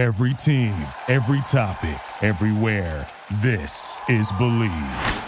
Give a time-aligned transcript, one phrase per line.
[0.00, 0.74] Every team,
[1.08, 3.06] every topic, everywhere.
[3.42, 5.26] This is Bleav.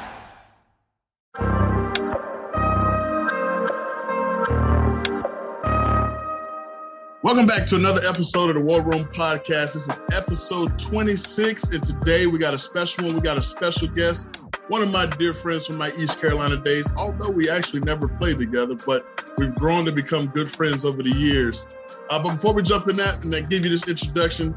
[7.22, 9.74] Welcome back to another episode of the War Room Podcast.
[9.74, 13.16] This is episode 26, and today we got a special one.
[13.16, 14.28] We got a special guest,
[14.72, 16.90] one of my dear friends from my East Carolina days.
[16.96, 19.04] Although we actually never played together, but
[19.36, 21.66] we've grown to become good friends over the years.
[22.08, 24.56] Uh, but before we jump in that and I give you this introduction,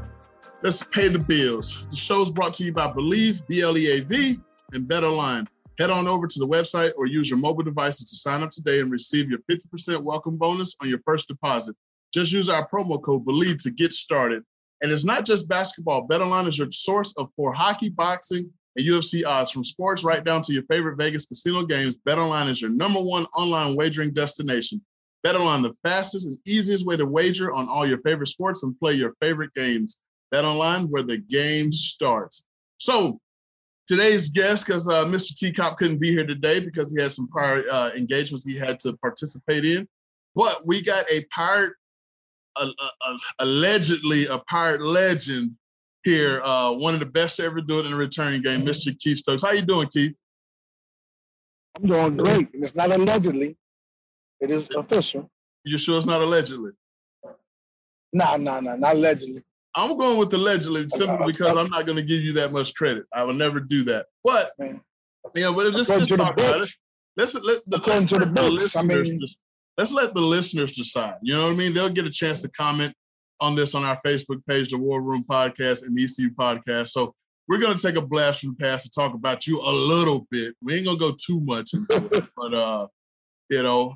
[0.62, 1.86] let's pay the bills.
[1.90, 4.38] The show's brought to you by Bleav, B L E A V,
[4.72, 5.46] and BetOnline.
[5.78, 8.80] Head on over to the website or use your mobile devices to sign up today
[8.80, 11.76] and receive your 50% welcome bonus on your first deposit.
[12.14, 14.44] Just use our promo code BLEAV to get started.
[14.82, 16.08] And it's not just basketball.
[16.08, 20.42] BetOnline is your source of for hockey, boxing, and UFC odds from sports right down
[20.42, 21.96] to your favorite Vegas casino games.
[22.06, 24.84] BetOnline is your number one online wagering destination.
[25.26, 28.92] BetOnline, the fastest and easiest way to wager on all your favorite sports and play
[28.92, 29.98] your favorite games.
[30.32, 32.46] BetOnline, where the game starts.
[32.78, 33.18] So
[33.86, 35.34] today's guest, because uh, Mr.
[35.36, 38.78] T Cop couldn't be here today because he had some prior uh, engagements he had
[38.80, 39.88] to participate in.
[40.34, 41.72] But we got a pirate
[43.38, 45.52] allegedly a pirate legend
[46.06, 48.96] here, uh, one of the best to ever do it in a returning game, Mr.
[49.00, 49.42] Keith Stokes.
[49.42, 50.14] How you doing, Keith?
[51.76, 52.48] I'm doing great.
[52.54, 53.56] It's not allegedly.
[54.40, 55.28] It is official.
[55.64, 56.70] You sure it's not allegedly?
[58.12, 59.42] Nah, nah, nah, not allegedly.
[59.74, 63.04] I'm going with allegedly simply because I'm not going to give you that much credit.
[63.12, 64.06] I will never do that.
[64.22, 64.80] But Man.
[65.34, 66.70] yeah, but let's just talk about it.
[67.16, 69.40] Let's let the, let's let the, the listeners I mean, just,
[69.76, 71.16] let's let the listeners decide.
[71.22, 71.74] You know what I mean?
[71.74, 72.94] They'll get a chance to comment
[73.40, 76.88] on this on our Facebook page, the War Room Podcast and the ECU Podcast.
[76.88, 77.14] So
[77.48, 80.26] we're going to take a blast from the past to talk about you a little
[80.30, 80.54] bit.
[80.62, 82.86] We ain't going to go too much into it, but uh,
[83.50, 83.94] you know,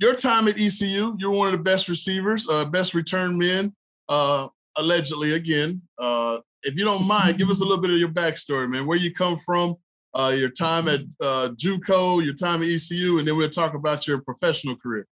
[0.00, 3.74] your time at ECU, you're one of the best receivers, uh, best return men,
[4.08, 5.34] uh, allegedly.
[5.34, 8.86] Again, uh, if you don't mind, give us a little bit of your backstory, man.
[8.86, 9.76] Where you come from,
[10.14, 14.06] uh, your time at uh, JUCO, your time at ECU, and then we'll talk about
[14.06, 15.06] your professional career.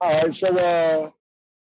[0.00, 0.34] All right.
[0.34, 1.10] So, uh,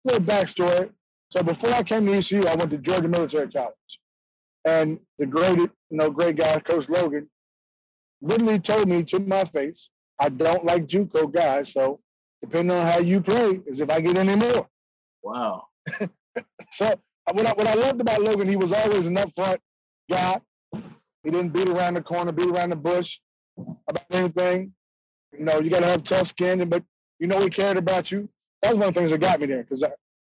[0.03, 0.91] little backstory.
[1.29, 3.99] So before I came to ECU, I went to Georgia Military College,
[4.65, 7.29] and the great, you know, great guy, Coach Logan,
[8.21, 11.73] literally told me to my face, "I don't like JUCO guys.
[11.73, 12.01] So,
[12.41, 14.67] depending on how you play, is if I get any more."
[15.23, 15.67] Wow.
[16.71, 19.59] so uh, what I, what I loved about Logan, he was always an upfront
[20.09, 20.41] guy.
[21.23, 23.19] He didn't beat around the corner, beat around the bush
[23.87, 24.73] about anything.
[25.37, 26.83] You know, you got to have tough skin, but
[27.19, 28.27] you know he cared about you.
[28.61, 29.83] That was one of the things that got me there because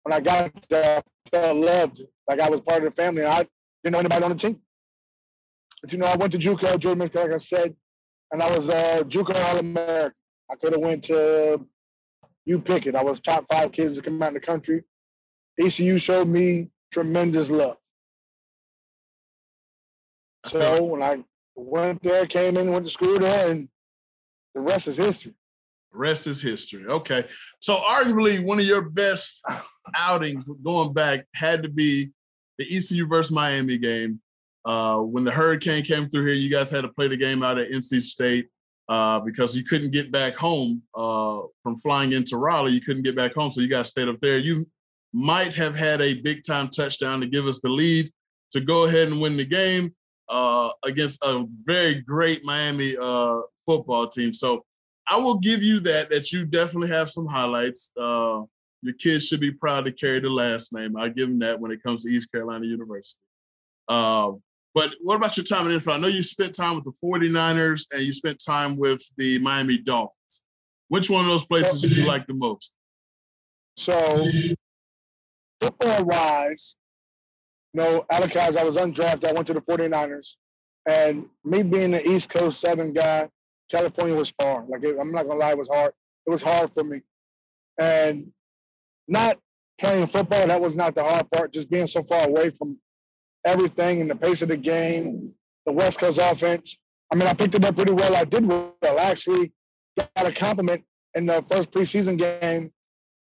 [0.02, 3.30] when I got there, I felt loved, like I was part of the family, and
[3.30, 3.46] I
[3.82, 4.60] didn't know anybody on the team.
[5.82, 7.74] But you know, I went to JUCO, Jordan, like I said,
[8.32, 10.14] and I was uh, JUCO All American.
[10.50, 11.66] I could have went to
[12.64, 12.96] pick it.
[12.96, 14.82] I was top five kids to come out in the country.
[15.58, 17.76] ECU showed me tremendous love.
[20.44, 21.22] So when I
[21.54, 23.68] went there, came in, went to school there, and
[24.54, 25.34] the rest is history.
[25.92, 26.86] Rest is history.
[26.86, 27.24] Okay.
[27.60, 29.42] So arguably one of your best
[29.96, 32.10] outings going back had to be
[32.58, 34.20] the ECU versus Miami game.
[34.64, 37.58] Uh, when the hurricane came through here, you guys had to play the game out
[37.58, 38.48] at NC State
[38.88, 42.72] uh, because you couldn't get back home uh, from flying into Raleigh.
[42.72, 44.38] You couldn't get back home, so you guys stayed up there.
[44.38, 44.66] You
[45.12, 48.12] might have had a big time touchdown to give us the lead
[48.52, 49.94] to go ahead and win the game
[50.28, 54.34] uh, against a very great Miami uh, football team.
[54.34, 54.64] So
[55.08, 56.10] I will give you that.
[56.10, 57.90] That you definitely have some highlights.
[57.96, 58.42] Uh,
[58.82, 60.96] your kids should be proud to carry the last name.
[60.96, 63.20] I give them that when it comes to East Carolina University.
[63.88, 64.32] Uh,
[64.74, 65.94] but what about your time in NFL?
[65.94, 69.78] I know you spent time with the 49ers and you spent time with the Miami
[69.78, 70.44] Dolphins.
[70.88, 72.74] Which one of those places did you like the most?
[73.76, 74.26] So,
[75.60, 76.76] football wise,
[77.72, 80.36] you know, because I was undrafted, I went to the 49ers.
[80.86, 83.28] And me being the East Coast Southern guy,
[83.70, 84.64] California was far.
[84.68, 85.92] Like, it, I'm not to lie, it was hard.
[86.26, 87.00] It was hard for me.
[87.78, 88.30] And
[89.08, 89.38] not
[89.78, 91.52] playing football, that was not the hard part.
[91.52, 92.78] Just being so far away from
[93.44, 95.32] everything and the pace of the game,
[95.66, 96.78] the West Coast offense.
[97.12, 98.14] I mean, I picked it up pretty well.
[98.14, 98.74] I did well.
[98.82, 99.52] I actually
[99.96, 100.84] got a compliment
[101.14, 102.70] in the first preseason game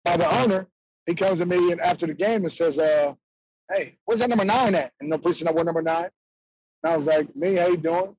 [0.05, 0.67] by the owner.
[1.07, 3.15] He comes to me and after the game and says, uh,
[3.71, 4.93] hey, where's that number nine at?
[5.01, 6.09] And no person I wore number nine.
[6.83, 8.17] And I was like, me, how you doing?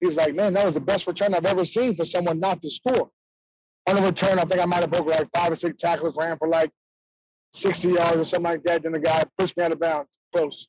[0.00, 2.70] He's like, man, that was the best return I've ever seen for someone not to
[2.70, 3.10] score.
[3.88, 6.36] On the return, I think I might have broke like five or six tackles, ran
[6.38, 6.70] for like
[7.52, 8.82] 60 yards or something like that.
[8.82, 10.66] Then the guy pushed me out of bounds, close.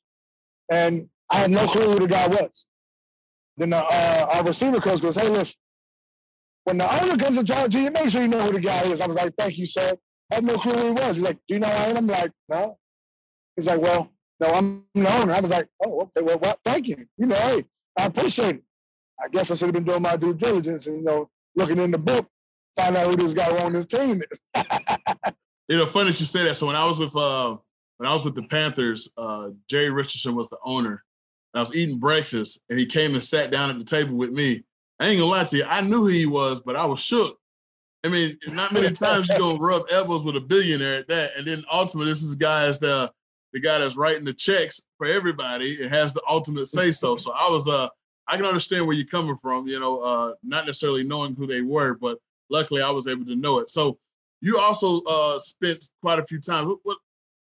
[0.72, 2.68] And I had no clue who the guy was.
[3.58, 5.56] Then the, uh, our receiver coach goes, hey, listen,
[6.66, 8.84] when the owner comes to talk to you, make sure you know who the guy
[8.84, 9.02] is.
[9.02, 9.94] I was like, thank you, sir.
[10.32, 11.18] I had no clue who he was.
[11.18, 11.98] He's like, do you know who I am?
[11.98, 12.78] I'm like, no.
[13.56, 15.34] He's like, well, no, I'm the owner.
[15.34, 16.98] I was like, oh, okay, well, well, thank you.
[17.18, 17.66] You know, hey,
[17.98, 18.64] I appreciate it.
[19.24, 21.92] I guess I should have been doing my due diligence and, you know, looking in
[21.92, 22.28] the book,
[22.76, 24.64] find out who this guy on this team is.
[25.68, 26.56] you know, funny that you say that.
[26.56, 27.58] So when I was with uh
[27.98, 31.04] when I was with the Panthers, uh Jerry Richardson was the owner.
[31.54, 34.64] I was eating breakfast and he came and sat down at the table with me.
[35.00, 37.40] I ain't gonna lie to you, I knew who he was, but I was shook.
[38.04, 41.32] I mean, not many times you gonna rub elbows with a billionaire at that.
[41.36, 43.12] And then ultimately, this is guys the
[43.54, 47.16] the guy that's writing the checks for everybody and has the ultimate say so.
[47.16, 47.88] So I was uh
[48.28, 51.62] I can understand where you're coming from, you know, uh, not necessarily knowing who they
[51.62, 52.18] were, but
[52.50, 53.70] luckily I was able to know it.
[53.70, 53.98] So
[54.42, 56.72] you also uh, spent quite a few times.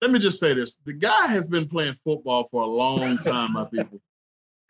[0.03, 3.53] let me just say this: the guy has been playing football for a long time,
[3.53, 4.01] my people,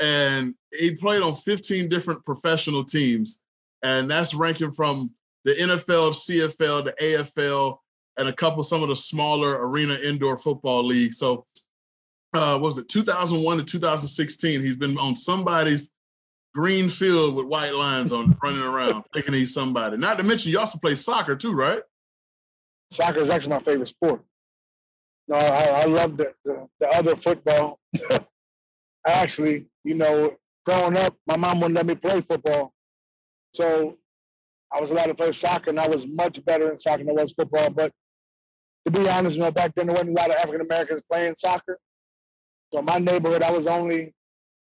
[0.01, 3.43] and he played on 15 different professional teams,
[3.83, 5.13] and that's ranking from
[5.45, 7.79] the NFL, CFL, the AFL,
[8.17, 11.19] and a couple some of the smaller arena indoor football leagues.
[11.19, 11.45] So,
[12.33, 14.61] uh, was it 2001 to 2016?
[14.63, 15.91] He's been on somebody's
[16.55, 19.97] green field with white lines on running around, thinking he's somebody.
[19.97, 21.81] Not to mention, you also play soccer too, right?
[22.91, 24.23] Soccer is actually my favorite sport.
[25.29, 27.81] No, I, I love the, the, the other football.
[29.07, 30.37] actually, you know,
[30.67, 32.73] growing up, my mom wouldn't let me play football.
[33.55, 33.97] So
[34.73, 37.23] I was allowed to play soccer, and I was much better in soccer than I
[37.23, 37.71] was football.
[37.71, 37.93] But
[38.85, 41.35] to be honest, you know, back then there wasn't a lot of African Americans playing
[41.37, 41.79] soccer.
[42.73, 44.13] So in my neighborhood, I was only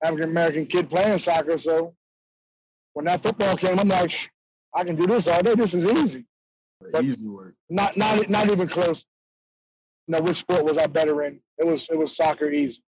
[0.04, 1.58] African American kid playing soccer.
[1.58, 1.96] So
[2.94, 4.32] when that football came, I'm like,
[4.74, 5.56] I can do this all day.
[5.56, 6.26] This is easy.
[6.92, 7.56] But easy work.
[7.70, 9.06] Not not not even close.
[10.08, 11.42] You know, which sport was I better in?
[11.58, 12.82] It was it was soccer easy.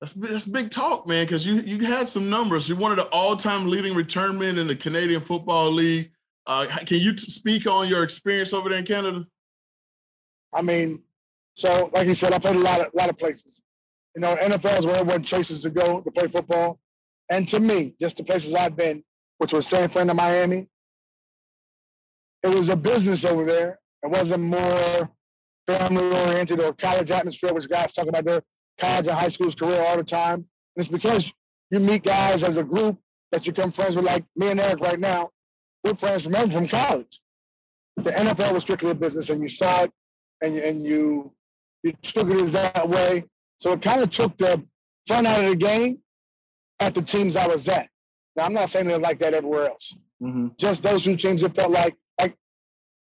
[0.00, 1.24] That's that's big talk, man.
[1.24, 2.68] Because you you had some numbers.
[2.68, 6.10] You're one of the all-time leading return men in the Canadian Football League.
[6.46, 9.24] Uh, can you t- speak on your experience over there in Canada?
[10.52, 11.02] I mean,
[11.54, 13.62] so like you said, I played a lot of lot of places.
[14.14, 16.78] You know, NFL is where everyone chases to go to play football.
[17.30, 19.02] And to me, just the places I've been,
[19.38, 20.68] which was San Fran to Miami,
[22.42, 23.78] it was a business over there.
[24.02, 25.10] It wasn't more
[25.66, 28.42] family oriented or college atmosphere, which guys talk about their
[28.78, 30.34] college and high school's career all the time.
[30.34, 31.32] And it's because
[31.70, 32.98] you meet guys as a group
[33.30, 35.30] that you become friends with, like me and Eric right now.
[35.84, 37.20] We're friends from from college.
[37.96, 39.92] The NFL was strictly a business, and you saw it,
[40.42, 41.32] and you, and you
[41.82, 43.24] you took it as that way.
[43.62, 44.60] So it kind of took the
[45.06, 45.98] fun out of the game
[46.80, 47.86] at the teams I was at.
[48.34, 49.94] Now, I'm not saying it was like that everywhere else.
[50.20, 50.48] Mm-hmm.
[50.58, 52.34] Just those two teams, it felt like, like,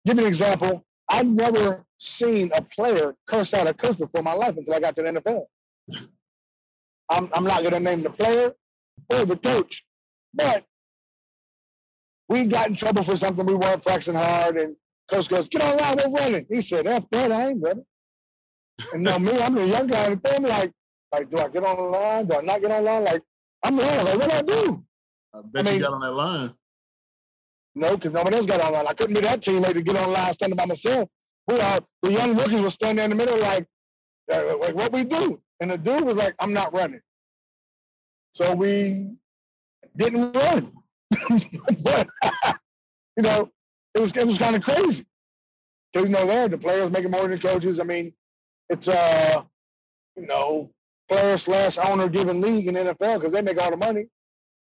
[0.05, 0.85] give you an example.
[1.09, 4.79] I've never seen a player curse out a coach before in my life until I
[4.79, 5.41] got to the NFL.
[7.09, 8.53] I'm, I'm not going to name the player
[9.09, 9.83] or the coach,
[10.35, 10.65] but
[12.29, 14.75] we got in trouble for something we weren't practicing hard, and
[15.09, 17.85] coach goes, "Get on line, we're running." He said, "F that, I ain't running."
[18.93, 20.49] And now me, I'm the young guy in the family.
[20.49, 20.71] Like,
[21.11, 22.25] like, do I get on the line?
[22.25, 23.03] Do I not get on the line?
[23.03, 23.21] Like,
[23.63, 24.05] I'm lost.
[24.05, 24.85] Like, what do I do?
[25.33, 26.53] I bet I mean, you got on that line.
[27.75, 28.85] No, because nobody else got on line.
[28.87, 31.09] I couldn't be that teammate to get on line standing by myself.
[31.47, 33.65] We are the young rookies were standing in the middle, like,
[34.31, 35.41] uh, like what we do.
[35.59, 37.01] And the dude was like, I'm not running.
[38.31, 39.15] So we
[39.95, 40.71] didn't run.
[41.83, 42.07] but
[43.17, 43.51] you know,
[43.93, 45.05] it was it was kind of crazy.
[45.91, 47.79] Because you know, there the players making more than the coaches.
[47.79, 48.13] I mean,
[48.73, 49.43] it's uh,
[50.17, 50.71] you know,
[51.09, 54.05] player slash owner given league in NFL because they make all the money.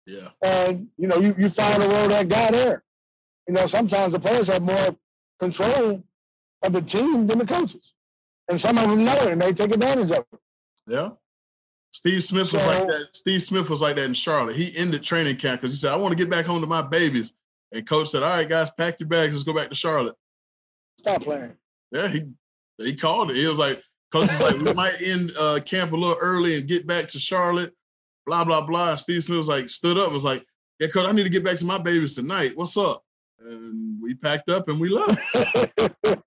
[0.06, 0.30] Yeah.
[0.44, 2.84] And you know, you you follow the road that guy there.
[3.48, 4.96] You know, sometimes the players have more
[5.40, 6.04] control
[6.64, 7.96] of the team than the coaches,
[8.50, 10.40] and some of them know it and they take advantage of it.
[10.88, 11.10] Yeah.
[11.92, 13.08] Steve Smith was like that.
[13.14, 14.56] Steve Smith was like that in Charlotte.
[14.56, 16.82] He ended training camp because he said, "I want to get back home to my
[16.82, 17.34] babies."
[17.72, 19.34] And coach said, "All right, guys, pack your bags.
[19.34, 20.16] Let's go back to Charlotte."
[21.00, 21.56] Stop playing.
[21.92, 22.26] Yeah, he
[22.78, 23.38] he called it.
[23.38, 26.68] He was like, Coach was like, we might end uh, camp a little early and
[26.68, 27.74] get back to Charlotte,
[28.26, 28.92] blah, blah, blah.
[28.92, 30.46] And Steve Smith was like, stood up and was like,
[30.80, 32.56] yeah, coach, I need to get back to my babies tonight.
[32.56, 33.04] What's up?
[33.40, 35.20] And we packed up and we left.
[36.06, 36.18] you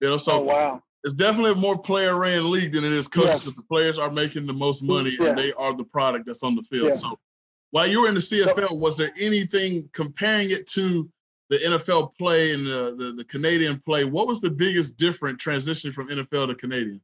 [0.00, 0.82] know, so oh, wow.
[1.04, 3.52] it's definitely a more player ran league than it is coaches yes.
[3.52, 5.28] the players are making the most money yeah.
[5.28, 6.88] and they are the product that's on the field.
[6.88, 6.94] Yeah.
[6.94, 7.18] So
[7.70, 11.08] while you were in the CFL, so, was there anything comparing it to
[11.48, 15.92] the NFL play and the, the, the, Canadian play, what was the biggest different transition
[15.92, 17.00] from NFL to Canadian?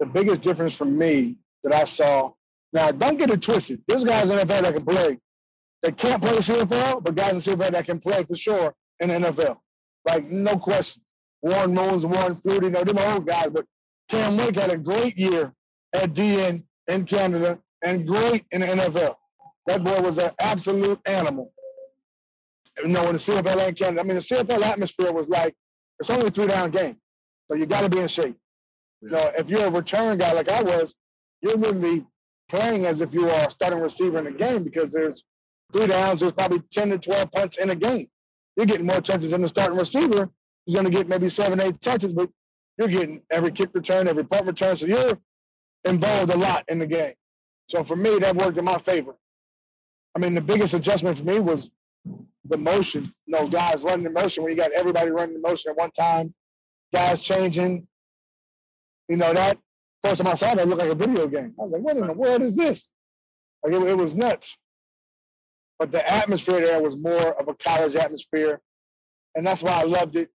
[0.00, 2.32] The biggest difference for me that I saw,
[2.72, 3.82] now don't get it twisted.
[3.86, 5.18] There's guys in the NFL that can play.
[5.82, 9.14] They can't play CFL, but guys in CFL that can play for sure in the
[9.14, 9.56] NFL.
[10.06, 11.02] Like, no question.
[11.42, 13.66] Warren Moons, Warren Flutie, you know, they're old guys, but
[14.08, 15.52] Cam Wake had a great year
[15.94, 19.14] at DN in Canada and great in the NFL.
[19.66, 21.54] That boy was an absolute animal
[22.82, 25.54] you know, in the CFL and Canada, I mean, the CFL atmosphere was like,
[26.00, 26.96] it's only three down game.
[27.48, 28.36] So you got to be in shape.
[29.04, 30.96] You know, if you're a return guy like I was,
[31.42, 32.06] you're literally
[32.48, 35.22] playing as if you are a starting receiver in the game because there's
[35.74, 38.06] three downs, there's probably 10 to 12 punts in a game.
[38.56, 40.30] You're getting more touches than the starting receiver.
[40.64, 42.30] You're going to get maybe seven, eight touches, but
[42.78, 44.74] you're getting every kick return, every punt return.
[44.74, 45.18] So you're
[45.84, 47.12] involved a lot in the game.
[47.68, 49.14] So for me, that worked in my favor.
[50.16, 51.70] I mean, the biggest adjustment for me was
[52.46, 53.12] the motion.
[53.26, 55.90] You know, guys running the motion when you got everybody running the motion at one
[55.90, 56.32] time,
[56.94, 57.86] guys changing.
[59.08, 59.58] You know, that
[60.02, 61.54] first time I saw that, looked like a video game.
[61.58, 62.92] I was like, what in the world is this?
[63.62, 64.58] Like, it, it was nuts.
[65.78, 68.60] But the atmosphere there was more of a college atmosphere.
[69.34, 70.28] And that's why I loved it.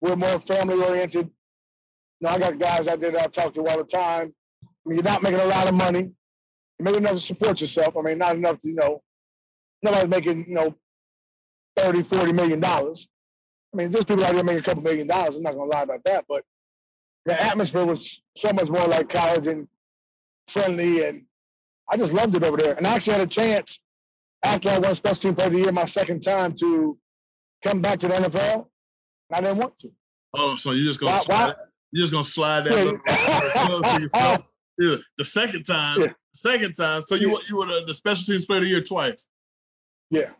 [0.00, 1.26] We're more family oriented.
[2.20, 4.32] You know, I got guys out there that I talk to all the time.
[4.62, 6.12] I mean, you're not making a lot of money.
[6.78, 7.96] You make enough to support yourself.
[7.96, 9.02] I mean, not enough to, you know,
[9.82, 10.74] nobody's making, you know,
[11.76, 13.08] 30, 40 million dollars.
[13.72, 15.36] I mean, there's people out there making a couple million dollars.
[15.36, 16.44] I'm not gonna lie about that, but
[17.24, 19.66] the atmosphere was so much more like college and
[20.48, 21.24] friendly, and
[21.90, 22.74] I just loved it over there.
[22.74, 23.80] And I actually had a chance
[24.44, 26.98] after I won Special Team Player of the Year my second time to
[27.62, 28.66] come back to the NFL,
[29.30, 29.90] and I didn't want to.
[30.34, 31.54] Oh, so you're just gonna why, slide, why?
[31.92, 33.96] you just gonna slide that yeah.
[33.96, 34.50] to yourself?
[34.76, 36.08] Yeah, the second time, yeah.
[36.34, 37.00] second time.
[37.00, 37.38] So you yeah.
[37.48, 39.24] you were the, the Special Teams Player of the Year twice.
[40.10, 40.30] Yeah.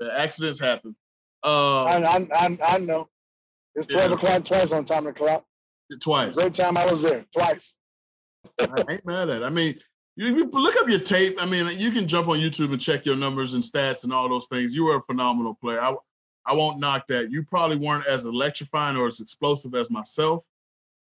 [0.00, 0.96] The accidents happen.
[1.44, 3.06] Uh, I, I, I, I know.
[3.76, 4.14] It's 12 yeah.
[4.16, 5.44] o'clock twice on time to clock.
[6.00, 6.36] Twice.
[6.36, 7.24] Great time I was there.
[7.32, 7.74] Twice.
[8.60, 9.44] I ain't mad at it.
[9.44, 9.74] I mean,
[10.16, 11.36] you, you, look up your tape.
[11.40, 14.28] I mean, you can jump on YouTube and check your numbers and stats and all
[14.28, 14.74] those things.
[14.74, 15.80] You were a phenomenal player.
[15.80, 15.94] I,
[16.46, 17.30] I won't knock that.
[17.30, 20.44] You probably weren't as electrifying or as explosive as myself,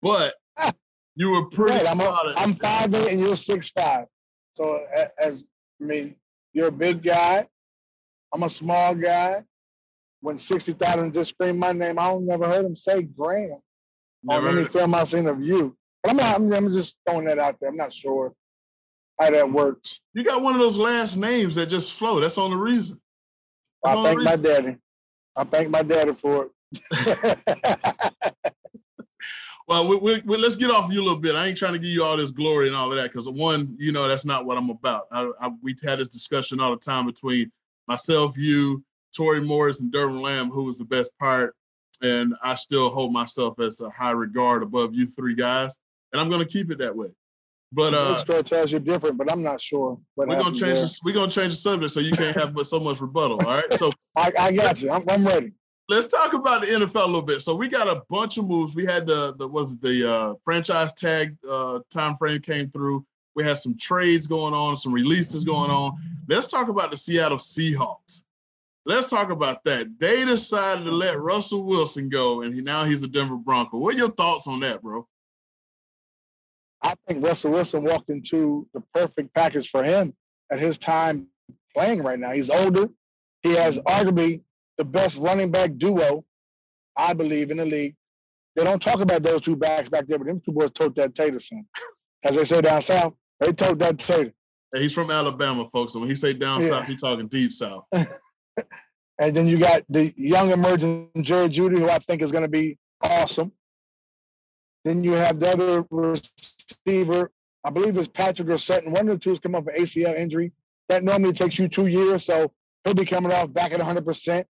[0.02, 0.35] but
[1.14, 2.37] you were pretty right, I'm solid.
[2.37, 4.06] A, I'm five eight and you're six five.
[4.54, 4.80] So
[5.18, 5.47] as
[5.80, 6.16] I mean,
[6.52, 7.47] you're a big guy.
[8.35, 9.42] I'm a small guy.
[10.21, 13.61] When 60,000 just screamed my name, I don't never heard him say Graham
[14.28, 15.76] Oh, on any film I've seen of you.
[16.02, 17.71] But I'm, not, I'm, I'm just throwing that out there.
[17.71, 18.33] I'm not sure
[19.18, 20.00] how that works.
[20.14, 22.21] You got one of those last names that just flow.
[22.21, 23.00] That's the only reason.
[23.83, 24.33] That's I thank reason.
[24.33, 24.76] my daddy.
[25.37, 26.52] I thank my daddy for it.
[29.68, 31.35] well, we, we, we, let's get off you a little bit.
[31.35, 33.76] I ain't trying to give you all this glory and all of that because one,
[33.78, 35.06] you know, that's not what I'm about.
[35.12, 37.50] I, I, we had this discussion all the time between
[37.87, 38.83] myself, you,
[39.14, 41.54] Tori Morris, and Derwin Lamb, who was the best part.
[42.03, 45.79] And I still hold myself as a high regard above you three guys,
[46.12, 47.09] and I'm going to keep it that way.
[47.73, 49.99] But uh, story tells you different, but I'm not sure.
[50.15, 50.81] We're gonna change.
[50.81, 53.38] The, we're gonna change the subject so you can't have so much rebuttal.
[53.45, 53.73] All right.
[53.75, 54.91] So I, I got you.
[54.91, 55.53] I'm, I'm, ready.
[55.88, 57.43] Let's talk about the NFL a little bit.
[57.43, 58.75] So we got a bunch of moves.
[58.75, 63.05] We had the the was the uh, franchise tag uh, time frame came through.
[63.35, 65.93] We had some trades going on, some releases going on.
[66.29, 68.23] Let's talk about the Seattle Seahawks.
[68.87, 69.88] Let's talk about that.
[69.99, 73.78] They decided to let Russell Wilson go, and he, now he's a Denver Bronco.
[73.78, 75.07] What are your thoughts on that, bro?
[76.85, 80.14] I think Russell Wilson walked into the perfect package for him
[80.52, 81.26] at his time
[81.75, 82.31] playing right now.
[82.31, 82.88] He's older.
[83.43, 84.45] He has arguably
[84.78, 86.25] the best running back duo,
[86.97, 87.97] I believe, in the league.
[88.55, 91.16] They don't talk about those two backs back there, but them two boys tote that
[91.16, 91.66] tater, son.
[92.25, 94.33] As they say down south, they tote that tater.
[94.73, 95.93] Hey, he's from Alabama, folks.
[95.93, 96.69] So when he say down yeah.
[96.69, 97.85] south, he's talking deep south.
[99.19, 102.51] and then you got the young emerging Jerry Jeudy, who I think is going to
[102.51, 103.53] be awesome.
[104.85, 107.31] Then you have the other receiver,
[107.65, 108.93] I believe it's Patrick or Sutton.
[108.93, 110.53] One of the two has come up with ACL injury.
[110.89, 112.53] That normally takes you two years, so
[112.85, 114.45] he'll be coming off back at 100%.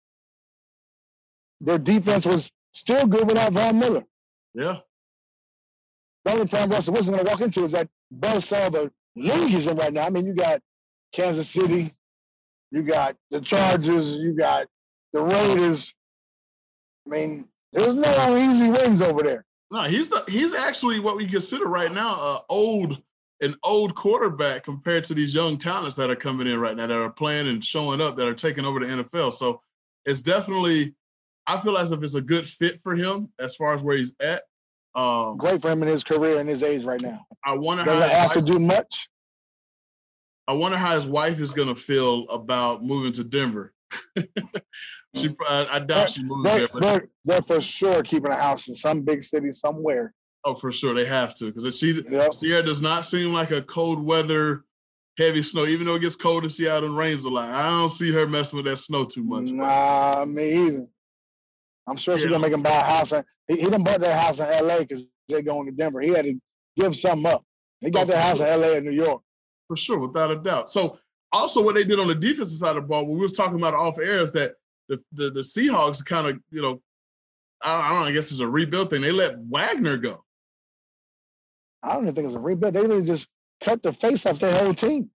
[1.63, 4.05] Their defense was still good without Von Miller.
[4.53, 4.79] Yeah.
[6.27, 9.69] The only problem Russell Wilson going to walk into is that buzzsaw the league is
[9.69, 10.05] in right now.
[10.05, 10.61] I mean, you got
[11.13, 11.93] Kansas City,
[12.76, 14.66] you got the Chargers, you got
[15.14, 15.95] the Raiders.
[17.06, 19.45] I mean, there's no easy wins over there.
[19.73, 23.02] No, he's the he's actually what we consider right now uh, old
[23.40, 26.97] an old quarterback compared to these young talents that are coming in right now that
[26.97, 29.33] are playing and showing up that are taking over the NFL.
[29.33, 29.61] So
[30.04, 30.95] it's definitely
[31.47, 34.14] I feel as if it's a good fit for him as far as where he's
[34.21, 34.42] at.
[34.95, 37.26] Um, Great for him in his career and his age right now.
[37.45, 39.09] I wonder doesn't have to do much.
[40.49, 43.73] I wonder how his wife is going to feel about moving to Denver.
[45.17, 46.69] she, I, I doubt she moves they're, there.
[46.73, 50.15] But they're, they're for sure keeping a house in some big city somewhere.
[50.45, 52.31] Oh, for sure they have to because she yep.
[52.31, 54.65] Ciara does not seem like a cold weather,
[55.19, 55.67] heavy snow.
[55.67, 58.29] Even though it gets cold in Seattle and rains a lot, I don't see her
[58.29, 59.43] messing with that snow too much.
[59.43, 60.87] Nah, me either.
[61.88, 62.19] I'm sure yeah.
[62.19, 63.11] she's gonna make him buy a house.
[63.11, 64.81] And he, he didn't buy that house in L.A.
[64.81, 66.00] because they're going to Denver.
[66.00, 66.38] He had to
[66.76, 67.45] give something up.
[67.81, 68.47] He got oh, that house sure.
[68.47, 68.76] in L.A.
[68.76, 69.23] and New York.
[69.68, 70.70] For sure, without a doubt.
[70.70, 70.99] So
[71.32, 73.56] also what they did on the defensive side of the ball, when we was talking
[73.56, 74.52] about off air, is that
[74.88, 76.80] the the, the Seahawks kind of, you know,
[77.62, 79.02] I, I don't know, I guess it's a rebuild thing.
[79.02, 80.25] They let Wagner go.
[81.82, 82.75] I don't even think it's a rebuild.
[82.75, 83.28] They really just
[83.61, 85.11] cut the face off their whole team.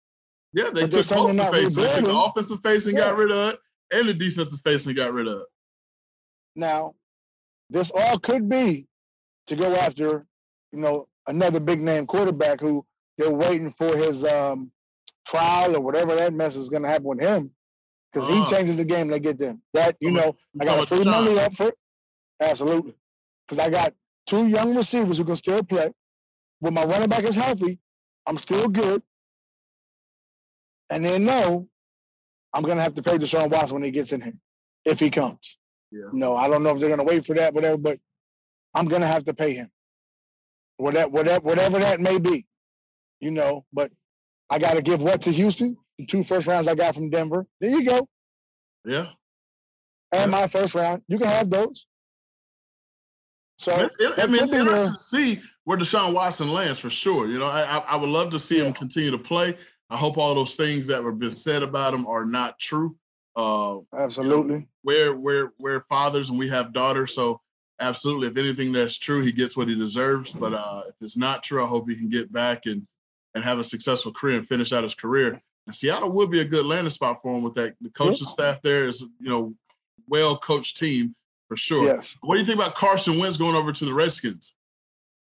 [0.53, 1.75] Yeah, they But took both the faces.
[1.75, 3.05] They took the offensive face and Yeah.
[3.05, 3.59] got rid of it,
[3.93, 5.47] and the defensive face and got rid of it.
[6.55, 6.95] Now,
[7.69, 8.87] this all could be
[9.47, 10.25] to go after,
[10.71, 12.83] you know, another big name quarterback who
[13.19, 14.71] they're waiting for his um,
[15.27, 17.51] trial or whatever that mess is going to happen with him.
[18.11, 18.45] Because Uh-huh.
[18.45, 19.61] he changes the game, they get them.
[19.73, 21.77] That, you know, I got free money up for it.
[22.41, 22.95] Absolutely.
[23.45, 23.93] Because I got
[24.25, 25.91] two young receivers who can still play.
[26.61, 27.79] When my running back is healthy,
[28.25, 29.03] I'm still good.
[30.89, 31.67] And then no,
[32.53, 34.33] I'm going to have to pay Deshaun Watson when he gets in here,
[34.85, 35.57] if he comes.
[35.91, 36.09] Yeah.
[36.13, 37.99] No, I don't know if they're going to wait for that, whatever, but
[38.73, 39.69] I'm going to have to pay him.
[40.77, 42.45] Whatever, whatever, whatever that may be,
[43.19, 43.65] you know.
[43.73, 43.91] But
[44.49, 45.77] I got to give what to Houston?
[45.97, 47.45] The two first rounds I got from Denver.
[47.59, 48.07] There you go.
[48.85, 49.07] Yeah.
[50.11, 51.03] And my first round.
[51.07, 51.85] You can have those.
[53.57, 57.27] So It's, it, I mean, it's interesting to see where Deshaun Watson lands for sure.
[57.27, 59.57] You know, I, I, would love to see him continue to play.
[59.89, 62.95] I hope all those things that have been said about him are not true.
[63.35, 64.67] Uh, Absolutely.
[64.83, 67.41] we're we're we're fathers and we have daughters, so
[67.79, 70.33] absolutely, if anything that's true, he gets what he deserves.
[70.33, 72.87] But uh, if it's not true, I hope he can get back and
[73.35, 75.39] and have a successful career and finish out his career.
[75.67, 77.75] And Seattle would be a good landing spot for him with that.
[77.81, 79.53] The coaching staff there is you know
[80.07, 81.15] well coached team
[81.47, 81.83] for sure.
[81.85, 82.17] Yes.
[82.21, 84.55] What do you think about Carson Wentz going over to the Redskins?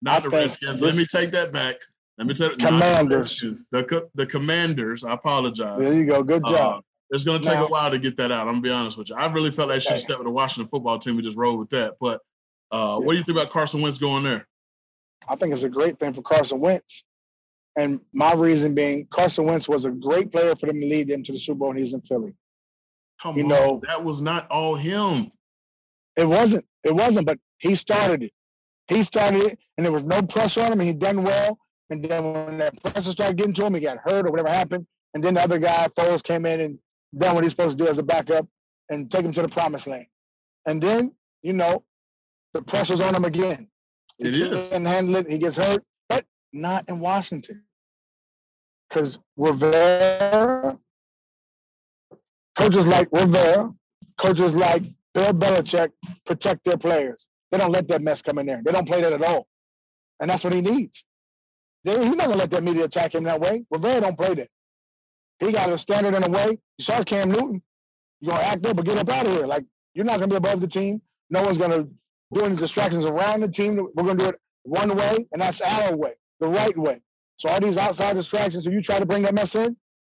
[0.02, 0.82] Not I the Redskins.
[0.82, 1.76] Let me take that back.
[2.18, 3.40] Let me tell you, not the Commanders.
[3.72, 5.04] The, the Commanders.
[5.04, 5.80] I apologize.
[5.80, 6.24] There you go.
[6.24, 6.84] Good Uh, job.
[7.10, 8.42] it's going to take Now- a while to get that out.
[8.48, 9.16] I'm gonna be honest with you.
[9.16, 11.16] I really felt they should have stepped with the Washington football team.
[11.18, 11.96] We just rolled with that.
[12.00, 12.22] But
[12.72, 14.48] uh, what do you think about Carson Wentz going there?
[15.28, 17.04] I think it's a great thing for Carson Wentz.
[17.78, 21.24] And my reason being, Carson Wentz was a great player for them to lead them
[21.24, 22.34] to the Super Bowl when he's in Philly.
[23.22, 25.32] Come You on, know- that was not all him.
[26.18, 26.66] It wasn't.
[26.84, 28.32] It wasn't, but he started it.
[28.88, 31.58] He started it, and there was no pressure on him, and he done well.
[31.90, 34.88] And then when that pressure started getting to him, he got hurt or whatever happened.
[35.14, 36.80] And then the other guy, Foles, came in and
[37.18, 38.48] done what he's supposed to do as a backup
[38.90, 40.06] and take him to the promised land.
[40.66, 41.12] And then,
[41.42, 41.84] you know,
[42.54, 43.68] the pressure's on him again.
[44.20, 44.70] It he is.
[44.70, 45.30] can't handle it.
[45.30, 45.84] He gets hurt,
[46.54, 47.64] not in Washington.
[48.90, 50.80] Because Rivera,
[52.56, 53.74] coaches like Rivera,
[54.18, 55.90] coaches like Bill Belichick
[56.26, 57.28] protect their players.
[57.52, 58.62] They don't let that mess come in there.
[58.64, 59.48] They don't play that at all.
[60.20, 61.04] And that's what he needs.
[61.84, 63.64] They, he's not gonna let that media attack him that way.
[63.70, 64.50] Rivera don't play that.
[65.40, 66.58] He got a standard in a way.
[66.78, 67.62] You saw Cam Newton.
[68.22, 69.46] You're gonna act up or get up out of here.
[69.46, 71.02] Like you're not gonna be above the team.
[71.30, 71.88] No one's gonna
[72.34, 73.76] do any distractions around the team.
[73.96, 77.02] We're gonna do it one way, and that's our way, the right way.
[77.38, 79.76] So all these outside distractions, if you try to bring that mess in,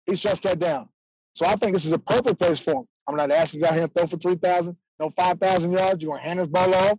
[0.06, 0.88] he shuts that down.
[1.34, 2.84] So I think this is a perfect place for him.
[3.08, 6.02] I'm not asking you out here and throw for 3,000, no 5,000 yards.
[6.02, 6.98] You're going to hand this ball off,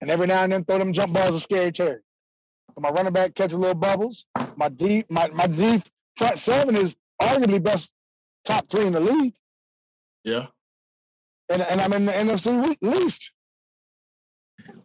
[0.00, 2.00] and every now and then throw them jump balls of scary Terry.
[2.78, 4.24] My running back catches little bubbles.
[4.56, 5.82] My deep, my, my deep
[6.16, 7.90] front seven is arguably best
[8.46, 9.34] top three in the league,
[10.24, 10.46] Yeah.
[11.50, 13.32] and, and I'm in the NFC least.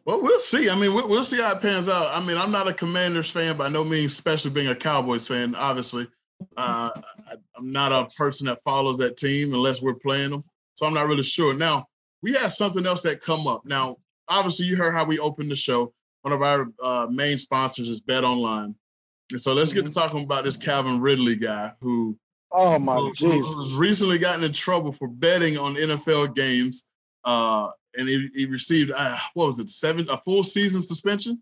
[0.08, 0.70] Well, we'll see.
[0.70, 2.08] I mean, we'll, we'll see how it pans out.
[2.16, 5.54] I mean, I'm not a Commanders fan by no means, especially being a Cowboys fan.
[5.54, 6.08] Obviously,
[6.56, 6.90] uh,
[7.30, 10.46] I, I'm not a person that follows that team unless we're playing them.
[10.76, 11.54] So I'm not really sure.
[11.54, 11.88] Now,
[12.24, 13.64] we have something else that come up.
[13.66, 13.98] Now,
[14.30, 15.94] obviously, you heard how we opened the show.
[16.22, 18.74] One of our uh, main sponsors is Bet Online,
[19.32, 22.18] and so let's get to talking about this Calvin Ridley guy who
[22.54, 26.88] Oh my who- who's recently gotten in trouble for betting on NFL games,
[27.26, 31.42] uh, and he, he received uh, what was it, seven a full season suspension.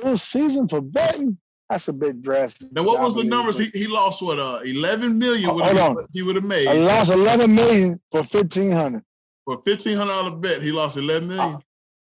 [0.00, 1.38] Full season for betting.
[1.70, 2.70] That's a bit drastic.
[2.72, 3.56] Now, what was the numbers?
[3.56, 5.48] He, he lost what uh eleven million.
[5.48, 6.06] Hold on.
[6.12, 9.02] he would have made I lost 11 million for 1500.
[9.44, 10.62] for fifteen hundred dollar bet.
[10.62, 11.58] He lost eleven million.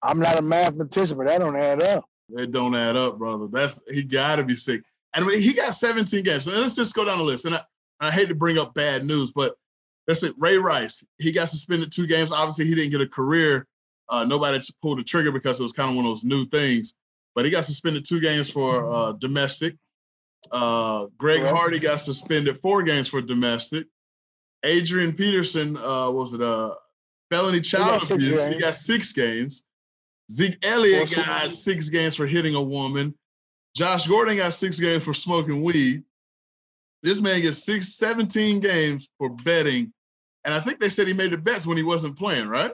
[0.03, 2.05] I'm not a mathematician, but that don't add up.
[2.31, 3.49] It don't add up, brother.
[3.51, 4.83] That's he got to be sick.
[5.15, 6.45] And I he got 17 games.
[6.45, 7.45] So let's just go down the list.
[7.45, 7.61] And I,
[8.01, 9.57] I hate to bring up bad news, but
[10.11, 10.35] that's it.
[10.39, 12.33] Ray Rice, he got suspended two games.
[12.33, 13.67] Obviously, he didn't get a career.
[14.09, 16.97] Uh, nobody pulled the trigger because it was kind of one of those new things.
[17.37, 19.77] But he got suspended two games for uh, domestic.
[20.51, 23.87] Uh, Greg Hardy got suspended four games for domestic.
[24.65, 26.75] Adrian Peterson, uh, was it a
[27.31, 28.47] felony child six abuse?
[28.47, 29.65] He got six games.
[30.31, 31.63] Zeke Elliott got seasons.
[31.63, 33.15] six games for hitting a woman.
[33.77, 36.03] Josh Gordon got six games for smoking weed.
[37.03, 39.93] This man gets six, 17 games for betting.
[40.45, 42.73] And I think they said he made the bets when he wasn't playing, right?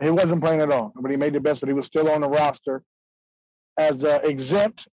[0.00, 2.20] He wasn't playing at all, but he made the best, but he was still on
[2.20, 2.82] the roster
[3.78, 4.88] as the exempt.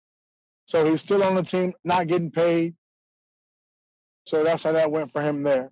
[0.66, 2.76] So he's still on the team, not getting paid.
[4.28, 5.72] So that's how that went for him there.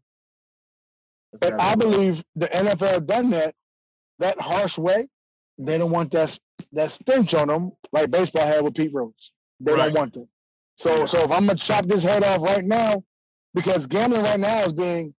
[1.40, 3.54] But I believe the NFL done that
[4.20, 5.08] that harsh way.
[5.58, 6.38] They don't want that
[6.74, 9.32] that stench on them like baseball had with Pete Rose.
[9.60, 9.86] They Right.
[9.86, 10.28] don't want that.
[10.78, 13.04] So so if I'm gonna chop this head off right now,
[13.54, 15.14] because gambling right now is being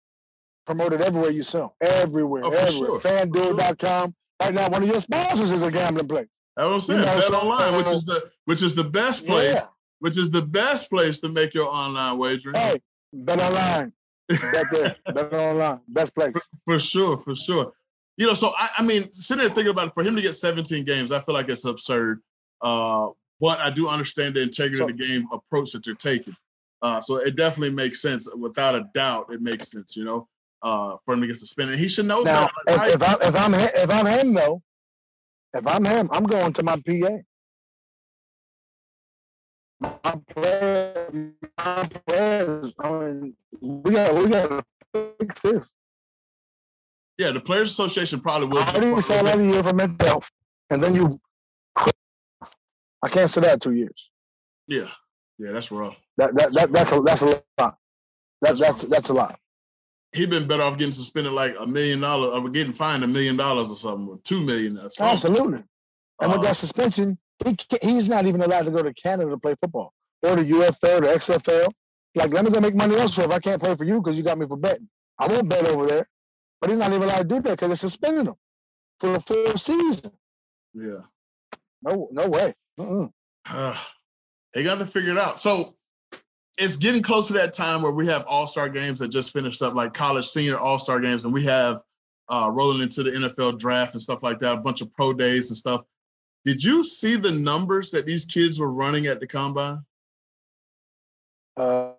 [0.70, 1.76] promoted everywhere you sell.
[1.82, 2.92] Everywhere, Oh, everywhere.
[2.92, 3.00] sure.
[3.02, 4.14] FanDuel.com.
[4.40, 6.28] Right now, one of your sponsors is a gambling place.
[6.56, 7.00] That's what I'm saying.
[7.00, 9.66] You know, Bet so, online, which uh, is the which is the best place, Yeah.
[10.00, 12.56] which is the best place to make your online wagering.
[12.56, 12.80] Hey,
[13.14, 13.94] bet online.
[14.30, 14.96] Bet there.
[15.14, 15.80] bet online.
[15.88, 16.36] Best place.
[16.66, 17.74] For sure, for sure.
[18.18, 20.34] You know, so I, I mean, sitting there thinking about it, for him to get
[20.36, 22.22] 17 games, I feel like it's absurd.
[22.62, 23.08] Uh,
[23.42, 26.36] but I do understand the integrity So- of the game approach that they're taking.
[26.82, 28.30] Uh, so it definitely makes sense.
[28.38, 29.98] Without a doubt, it makes sense.
[29.98, 30.28] You know,
[30.62, 33.54] uh, for him to get suspended, he should know Now, if, if I'm if I'm
[33.54, 34.62] if I'm him though,
[35.54, 37.18] if I'm him, I'm going to my PA.
[40.04, 44.66] My players, my players, I mean, we got we got to
[45.20, 45.72] fix this.
[47.18, 48.62] yeah, the Players Association probably will.
[48.62, 50.30] How do you sell every year for mental health,
[50.70, 51.20] and then you?
[53.02, 54.12] I can't say that two years.
[54.68, 54.90] Yeah,
[55.38, 55.98] yeah, that's rough.
[56.18, 57.44] That that, that that's a that's a lot.
[57.58, 57.76] That,
[58.42, 59.40] That's that's that's a lot.
[60.14, 63.38] He'd been better off getting suspended like a million dollars or getting fined a million
[63.38, 65.14] dollars or something, or two million or something.
[65.14, 65.64] Absolutely.
[66.22, 69.38] And with Uh, that suspension, he he's not even allowed to go to Canada to
[69.38, 69.94] play football
[70.24, 71.72] or the UFL, the XFL.
[72.16, 74.24] Like, let me go make money elsewhere if I can't play for you because you
[74.24, 74.90] got me for betting.
[75.20, 76.10] I won't bet over there.
[76.60, 78.36] But he's not even allowed to do that because they're suspending him
[79.00, 80.12] for the full season.
[80.74, 81.02] yeah.
[81.82, 82.54] No, no way.
[82.80, 83.08] Uh,
[84.54, 85.40] they got to figure it out.
[85.40, 85.76] So
[86.60, 89.62] it's getting close to that time where we have all star games that just finished
[89.62, 91.82] up, like college senior all star games, and we have
[92.28, 95.50] uh, rolling into the NFL draft and stuff like that, a bunch of pro days
[95.50, 95.84] and stuff.
[96.44, 99.80] Did you see the numbers that these kids were running at the combine?
[101.56, 101.94] Uh,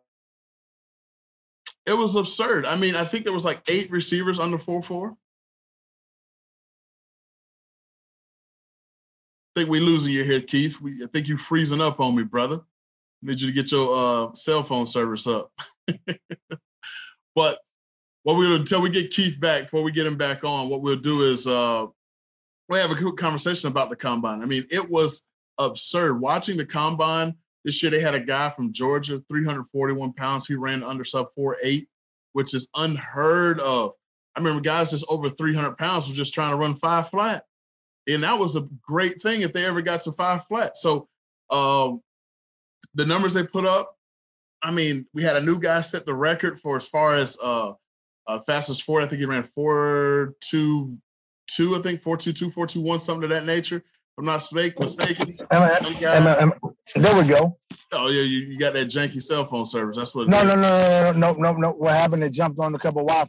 [1.87, 2.67] It was absurd.
[2.67, 5.11] I mean, I think there was like eight receivers under 4 4.
[5.11, 5.15] I
[9.55, 10.81] think we losing you here, Keith.
[10.81, 12.61] We, I think you freezing up on me, brother.
[13.23, 15.53] Need you to get your uh, cell phone service up.
[17.35, 17.59] but
[18.23, 20.97] what we'll until we get Keith back, before we get him back on, what we'll
[20.97, 21.87] do is uh,
[22.69, 24.43] we have a quick conversation about the combine.
[24.43, 25.27] I mean, it was
[25.59, 27.35] absurd watching the combine.
[27.65, 30.47] This year they had a guy from Georgia, 341 pounds.
[30.47, 31.87] He ran under sub 4'8,
[32.33, 33.93] which is unheard of.
[34.37, 37.45] I remember guys just over 300 pounds were just trying to run five flat.
[38.09, 40.77] And that was a great thing if they ever got to five flat.
[40.77, 41.09] So
[41.51, 42.01] um,
[42.95, 43.97] the numbers they put up,
[44.63, 47.73] I mean, we had a new guy set the record for as far as uh,
[48.27, 49.01] uh fastest four.
[49.01, 50.99] I think he ran four two
[51.49, 53.79] two, I think four two two, four two one, something of that nature.
[53.79, 53.85] If
[54.19, 55.37] I'm not mistake- mistaken.
[55.51, 56.53] am I- Some guy- am I- am
[56.97, 57.57] there we go.
[57.93, 59.97] Oh yeah, you, you got that janky cell phone service.
[59.97, 60.29] That's what.
[60.29, 61.71] No, no, no, no, no, no, no, no.
[61.73, 62.23] What happened?
[62.23, 63.29] It jumped on a couple of Wi-Fi.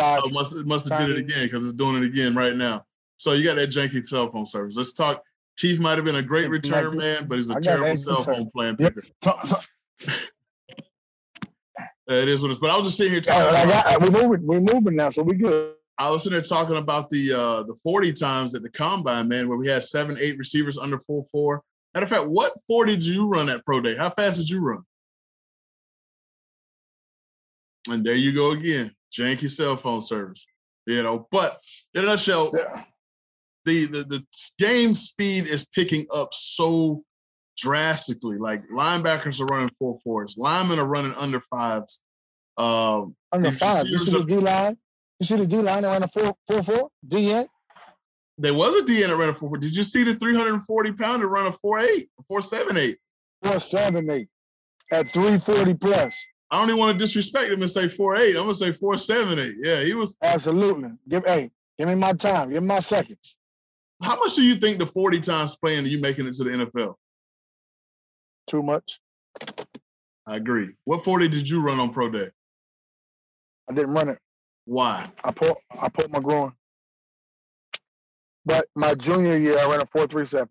[0.00, 2.84] Oh, must it must have did it again because it's doing it again right now.
[3.16, 4.76] So you got that janky cell phone service.
[4.76, 5.22] Let's talk.
[5.58, 8.76] Keith might have been a great return man, but he's a terrible cell phone plan
[8.76, 9.02] picker.
[9.22, 9.58] So, so,
[12.10, 12.58] Uh, it is what it is.
[12.58, 13.56] But I was just sitting here talking.
[13.56, 14.46] I About, got, we're moving.
[14.46, 15.74] We're moving now, so we good.
[15.98, 19.48] I was sitting there talking about the uh the 40 times at the combine, man,
[19.48, 21.62] where we had seven, eight receivers under four four.
[21.94, 23.96] Matter of fact, what 40 did you run at pro day?
[23.96, 24.82] How fast did you run?
[27.88, 30.46] And there you go again, janky cell phone service.
[30.86, 31.60] You know, but
[31.94, 32.82] in a nutshell, Yeah.
[33.64, 34.24] The the the
[34.58, 37.04] game speed is picking up so
[37.56, 38.38] drastically.
[38.38, 42.02] Like linebackers are running four fours, linemen are running under fives.
[42.58, 43.86] Um, Under five.
[43.86, 44.76] You see the D line?
[45.18, 46.90] You see the D line around the four four four?
[47.06, 47.48] D end?
[48.38, 49.58] there was a DN that ran a four four.
[49.58, 52.98] Did you see the 340 pounder run a four eight, four seven eight?
[53.42, 54.28] Four seven eight.
[54.90, 56.16] At three forty plus.
[56.50, 58.36] I don't even want to disrespect him and say four eight.
[58.36, 59.54] I'm gonna say four seven eight.
[59.62, 60.16] Yeah, he was.
[60.22, 60.90] Absolutely.
[61.08, 62.50] Give hey, give me my time.
[62.50, 63.36] Give me my seconds.
[64.02, 66.94] How much do you think the 40 times playing you making it to the NFL?
[68.48, 69.00] Too much.
[70.26, 70.70] I agree.
[70.84, 72.28] What 40 did you run on pro day?
[73.70, 74.18] I didn't run it.
[74.64, 75.10] Why?
[75.24, 76.52] I pulled I pulled my groin.
[78.44, 80.48] But my junior year I ran a four three seven.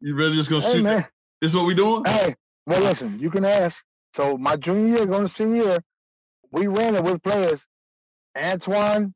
[0.00, 0.82] You really just gonna Hey shoot?
[0.84, 1.06] man.
[1.40, 2.04] This is what we doing?
[2.04, 2.34] Hey,
[2.66, 3.84] well listen, you can ask.
[4.14, 5.78] So my junior year, going to senior year,
[6.50, 7.66] we ran it with players.
[8.36, 9.14] Antoine,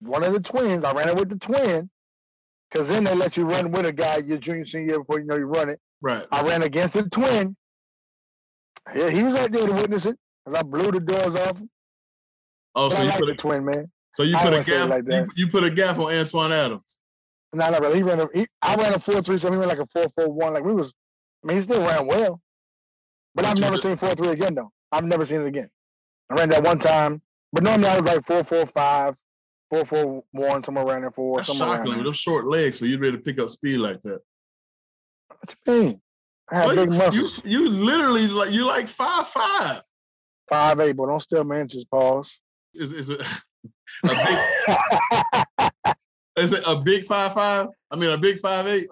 [0.00, 0.84] one of the twins.
[0.84, 1.90] I ran it with the twin.
[2.70, 5.26] Cause then they let you run with a guy your junior senior year before you
[5.26, 5.78] know you run it.
[6.00, 6.26] Right.
[6.32, 7.56] I ran against the twin.
[8.94, 10.16] Yeah, he was right there to witness it.
[10.46, 11.70] Cause I blew the doors off him.
[12.74, 13.90] Oh, But so I you like put the a twin, man.
[14.12, 14.88] so you I put a wouldn't say it gap.
[14.90, 15.28] like you, that.
[15.36, 16.98] you put a gap on Antoine Adams.
[17.52, 19.68] No, no, but he ran a he, I ran a four three, so he ran
[19.68, 20.52] like a four four one.
[20.54, 20.92] Like we was
[21.44, 22.40] I mean he still ran well.
[23.34, 24.72] But But I've never did- seen four three again though.
[24.90, 25.70] I've never seen it again.
[26.30, 29.16] I ran that one time, but normally I was like four four five,
[29.70, 31.38] four four one, somewhere around there four.
[31.38, 33.38] That's somewhere around shocking with those short legs for you to be able to pick
[33.38, 34.20] up speed like that.
[35.28, 36.00] What you mean?
[36.50, 37.40] I have Well, big muscles.
[37.44, 39.82] you you literally like you like five five.
[40.50, 42.40] Five eight, but don't steal my inches, pause.
[42.74, 43.20] Is is it
[44.04, 45.74] a big
[46.36, 47.68] is it a big five five?
[47.90, 48.88] I mean a big five eight.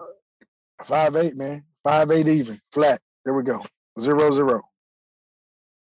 [0.83, 1.63] Five eight, man.
[1.83, 2.59] Five eight even.
[2.71, 2.99] Flat.
[3.23, 3.61] There we go.
[3.99, 4.61] Zero zero.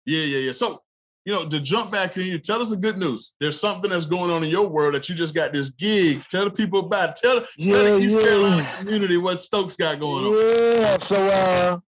[0.06, 0.52] Yeah, yeah, yeah.
[0.52, 0.82] So
[1.24, 3.34] you know, to jump back in, you tell us the good news.
[3.40, 6.22] There's something that's going on in your world that you just got this gig.
[6.30, 7.10] Tell the people about.
[7.10, 7.16] It.
[7.16, 10.80] Tell, tell the East Carolina community what Stokes got going on.
[10.80, 10.96] Yeah.
[10.98, 11.78] So uh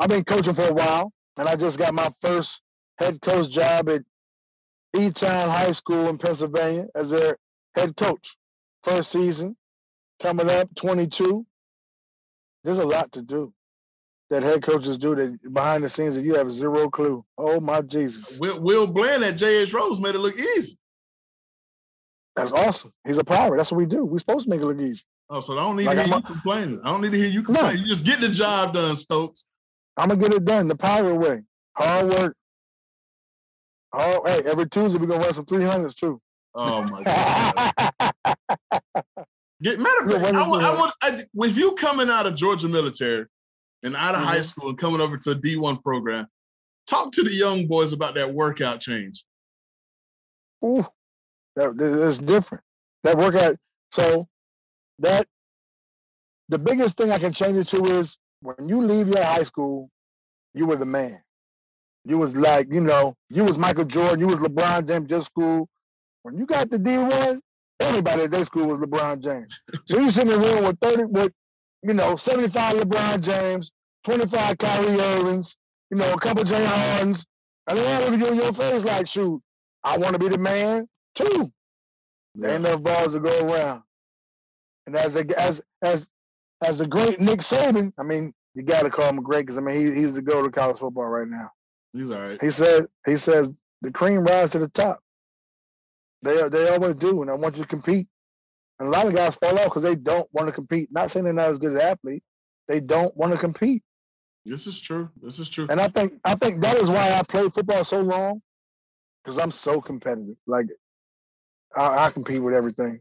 [0.00, 2.62] I've been coaching for a while and I just got my first
[2.98, 4.02] head coach job at
[4.96, 7.36] E-Town High School in Pennsylvania as their
[7.76, 8.36] head coach.
[8.82, 9.56] First season
[10.20, 11.46] coming up, 22.
[12.64, 13.52] There's a lot to do
[14.30, 17.24] that head coaches do that behind the scenes that you have zero clue.
[17.36, 18.38] Oh my Jesus.
[18.40, 20.76] Will, Will Bland at JH Rose made it look easy.
[22.36, 22.92] That's awesome.
[23.06, 23.56] He's a pirate.
[23.56, 24.04] That's what we do.
[24.04, 25.02] We're supposed to make it look easy.
[25.28, 26.80] Oh, so I don't need Like, to hear I'm you complaining.
[26.84, 27.78] I don't need to hear you complain.
[27.78, 29.46] You just get the job done, Stokes.
[29.96, 31.42] I'm gonna get it done the pirate way.
[31.76, 32.36] Hard work.
[33.92, 36.20] Oh, hey, every Tuesday we're gonna run some 300s too.
[36.54, 37.72] Oh my god.
[39.62, 40.92] Get matter of fact, I I?
[41.02, 43.26] I, with you coming out of Georgia military
[43.82, 44.44] and out of high Mhm.
[44.44, 46.26] school and coming over to a D1 program,
[46.86, 49.24] talk to the young boys about that workout change.
[50.64, 50.86] Ooh,
[51.56, 52.62] that, that- that's different.
[53.04, 53.56] That workout.
[53.90, 54.28] So
[54.98, 55.26] that
[56.48, 59.90] the biggest thing I can change it to is when you leave your high school,
[60.54, 61.22] you were the man.
[62.04, 65.68] You was like, you know, you was Michael Jordan, you was LeBron James, just school.
[66.22, 67.40] When you got the D1,
[67.80, 69.60] everybody at their school was LeBron James.
[69.86, 71.32] So you sit in the room with 30, with,
[71.82, 73.72] you know, 75 LeBron James,
[74.04, 75.56] 25 Kyrie Irvings,
[75.90, 77.26] you know, a couple Jay Hardens,
[77.68, 79.40] and they all look you in your face like, shoot,
[79.84, 81.50] I want to be the man too.
[82.34, 83.82] There ain't enough balls to go around.
[84.86, 86.08] And as a as as
[86.64, 89.60] as the great Nick Saban, I mean, you got to call him great because I
[89.60, 91.50] mean he, he's the go to college football right now.
[91.92, 92.38] He's all right.
[92.40, 93.50] He said he says
[93.82, 95.00] the cream rises to the top.
[96.22, 98.06] They they always do, and I want you to compete.
[98.80, 100.88] And a lot of guys fall off because they don't want to compete.
[100.90, 102.24] Not saying they're not as good as athletes,
[102.66, 103.82] they don't want to compete.
[104.46, 105.10] This is true.
[105.22, 105.66] This is true.
[105.68, 108.40] And I think I think that is why I played football so long,
[109.22, 110.36] because I'm so competitive.
[110.46, 110.66] Like
[111.76, 113.00] I, I compete with everything,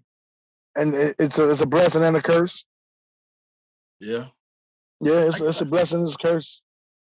[0.76, 2.66] and it, it's a it's a blessing and a curse.
[4.02, 4.26] Yeah.
[5.00, 6.62] Yeah, it's it's a blessing and a curse.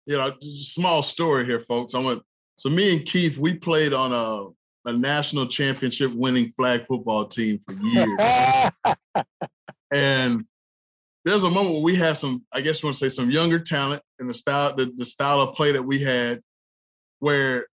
[0.08, 1.94] You know, small story here, folks.
[1.94, 2.24] I went.
[2.56, 4.48] So me and Keith, we played on a
[4.86, 8.20] a national championship winning flag football team for years.
[9.92, 10.46] And
[11.24, 13.60] there's a moment where we had some, I guess you want to say some younger
[13.60, 16.42] talent in the style, the, the style of play that we had,
[17.20, 17.68] where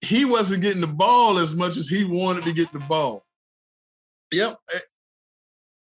[0.00, 3.24] he wasn't getting the ball as much as he wanted to get the ball.
[4.32, 4.56] Yep.
[4.74, 4.78] eh,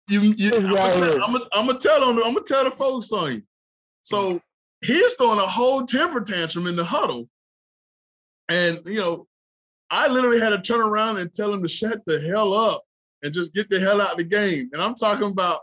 [0.09, 1.21] You, you I'm, gonna, here.
[1.23, 3.41] I'm, gonna, I'm gonna tell them, I'm gonna tell the folks on you.
[4.03, 4.39] So
[4.83, 7.27] he's throwing a whole temper tantrum in the huddle.
[8.49, 9.27] And you know,
[9.91, 12.83] I literally had to turn around and tell him to shut the hell up
[13.23, 14.69] and just get the hell out of the game.
[14.73, 15.61] And I'm talking about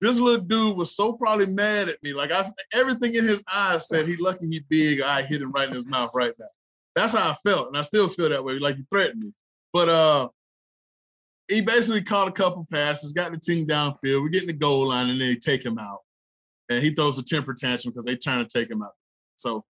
[0.00, 2.12] this little dude was so probably mad at me.
[2.12, 5.68] Like I everything in his eyes said he lucky he big, I hit him right
[5.68, 6.46] in his mouth right now.
[6.94, 7.68] That's how I felt.
[7.68, 9.32] And I still feel that way, like he threatened me.
[9.72, 10.28] But uh
[11.48, 14.22] he basically caught a couple passes, got the team downfield.
[14.22, 16.00] We're getting the goal line, and then they take him out.
[16.68, 18.94] And he throws a temper tantrum because they trying to take him out.
[19.36, 19.64] So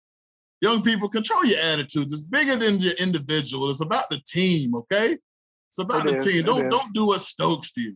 [0.64, 2.12] young people, control your attitudes.
[2.12, 3.68] It's bigger than your individual.
[3.68, 5.18] It's about the team, okay?
[5.68, 6.44] It's about It the is, team.
[6.44, 6.70] Don't is.
[6.70, 7.94] don't do what Stokes did.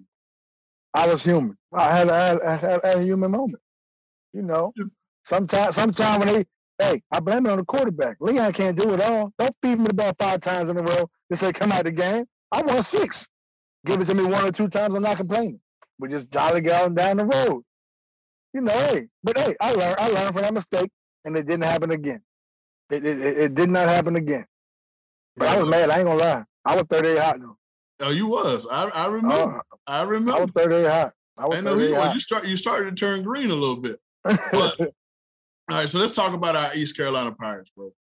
[0.92, 1.56] I was human.
[1.72, 3.62] I had, I had, I had, I had a human moment.
[4.34, 4.72] You know,
[5.24, 6.44] sometimes, sometime when they,
[6.78, 8.18] hey, I blame it on the quarterback.
[8.20, 9.32] Leon can't do it all.
[9.38, 11.08] Don't feed me the ball five times in a row.
[11.30, 12.26] They say come out the game.
[12.52, 13.28] I want six.
[13.86, 14.94] Give it to me one or two times.
[14.94, 15.60] I'm not complaining.
[15.98, 17.62] We just jolly going down the road.
[18.52, 19.96] You know, hey, but hey, I learned.
[19.98, 20.90] I learned from that mistake,
[21.24, 22.20] and it didn't happen again.
[22.90, 24.46] It it, it, did not happen again.
[25.36, 25.90] But I was mad.
[25.90, 26.44] I ain't gonna lie.
[26.64, 27.56] I was 38 hot though.
[28.00, 28.66] Oh, you was.
[28.70, 29.58] I, I remember.
[29.58, 30.40] Uh, I I remember.
[30.40, 31.12] was 38 hot.
[31.36, 32.14] I was I know 38 you hot.
[32.14, 32.46] You start.
[32.46, 33.98] You started to turn green a little bit.
[34.24, 34.88] But all
[35.70, 37.92] right, so let's talk about our East Carolina Pirates, bro.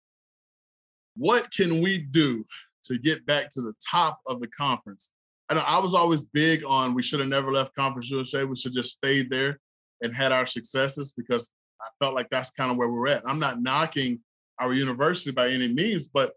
[1.16, 2.44] What can we do
[2.84, 5.10] to get back to the top of the conference?
[5.48, 8.44] I know I was always big on we should have never left Conference USA.
[8.44, 9.60] We should just stayed there
[10.02, 13.22] and had our successes because I felt like that's kind of where we're at.
[13.26, 14.20] I'm not knocking
[14.60, 16.32] our university by any means, but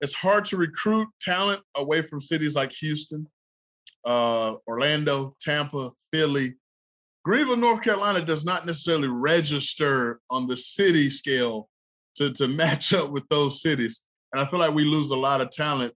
[0.00, 3.26] it's hard to recruit talent away from cities like Houston,
[4.06, 6.54] uh, Orlando, Tampa, Philly,
[7.24, 11.68] Greenville, North Carolina does not necessarily register on the city scale
[12.14, 14.02] to, to match up with those cities.
[14.32, 15.92] And I feel like we lose a lot of talent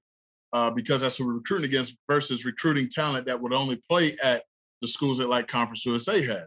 [0.53, 4.43] uh, because that's what we're recruiting against versus recruiting talent that would only play at
[4.83, 6.47] the schools that like Conference USA had.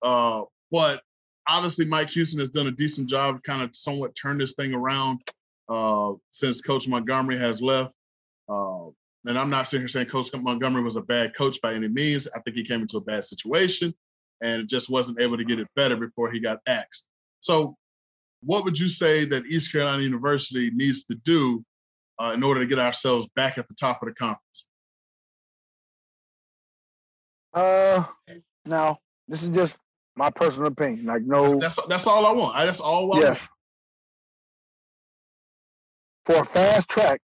[0.00, 1.00] Uh, but
[1.48, 5.20] obviously, Mike Houston has done a decent job, kind of somewhat turned this thing around
[5.68, 7.92] uh, since Coach Montgomery has left.
[8.48, 8.86] Uh,
[9.26, 12.28] and I'm not sitting here saying Coach Montgomery was a bad coach by any means.
[12.34, 13.94] I think he came into a bad situation
[14.42, 17.08] and just wasn't able to get it better before he got axed.
[17.40, 17.74] So,
[18.42, 21.64] what would you say that East Carolina University needs to do
[22.18, 24.66] uh, in order to get ourselves back at the top of the conference?
[27.54, 28.04] Uh,
[28.66, 29.78] now this is just
[30.16, 31.06] my personal opinion.
[31.06, 32.56] Like, no, that's that's, that's all I want.
[32.56, 33.14] I, that's all.
[33.14, 33.42] I yes.
[33.42, 33.50] Want.
[36.24, 37.20] For a fast track,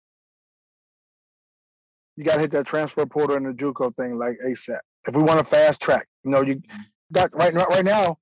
[2.17, 4.79] you got to hit that transfer portal and the JUCO thing like ASAP.
[5.09, 6.81] If we want a fast track, you know, you mm-hmm.
[7.13, 7.65] got right now.
[7.67, 8.19] Right now,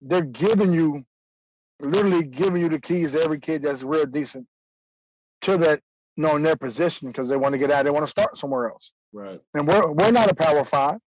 [0.00, 1.04] they're giving you,
[1.80, 4.46] literally giving you the keys to every kid that's real decent
[5.42, 5.80] to that,
[6.16, 7.84] you know, in their position because they want to get out.
[7.84, 8.92] They want to start somewhere else.
[9.12, 9.40] Right.
[9.52, 10.98] And we're we're not a Power Five.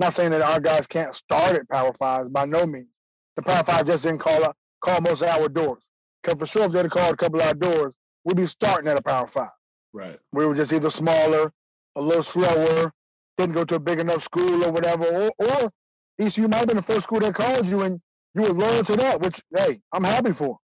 [0.00, 2.88] Not saying that our guys can't start at Power Fives by no means.
[3.36, 5.82] The Power Five just didn't call up, call most of our doors.
[6.22, 8.88] Because for sure, if they'd have called a couple of our doors, we'd be starting
[8.88, 9.50] at a Power Five.
[9.92, 10.18] Right.
[10.32, 11.52] We were just either smaller
[11.96, 12.92] a little slower,
[13.36, 15.70] didn't go to a big enough school or whatever, or, or
[16.18, 18.00] ECU might have been the first school that called you and
[18.34, 20.56] you were loyal to that, which hey, I'm happy for.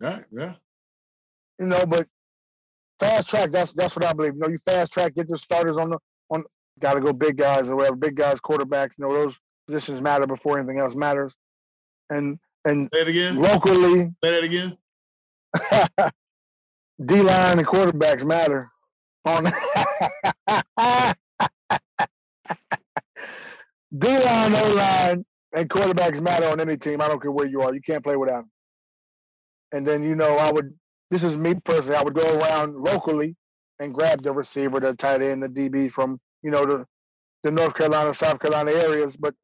[0.00, 0.54] Yeah, yeah.
[1.58, 2.08] You know, but
[2.98, 4.34] fast track, that's that's what I believe.
[4.34, 5.98] You know, you fast track, get the starters on the
[6.30, 6.44] on
[6.80, 10.58] gotta go big guys or whatever, big guys, quarterbacks, you know, those positions matter before
[10.58, 11.34] anything else matters.
[12.10, 13.36] And and Say it again.
[13.38, 14.04] Locally.
[14.22, 14.76] Say that again.
[17.04, 18.70] D line and quarterbacks matter
[19.24, 19.44] on
[23.98, 27.00] D line, O line, and quarterbacks matter on any team.
[27.00, 27.74] I don't care where you are.
[27.74, 28.50] You can't play without them.
[29.72, 30.74] And then you know, I would.
[31.10, 31.98] This is me personally.
[31.98, 33.36] I would go around locally
[33.80, 36.86] and grab the receiver, the tight end, the DB from you know the
[37.42, 39.16] the North Carolina, South Carolina areas.
[39.16, 39.34] But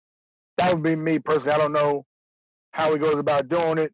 [0.57, 1.55] that would be me personally.
[1.55, 2.05] I don't know
[2.73, 3.93] how he goes about doing it.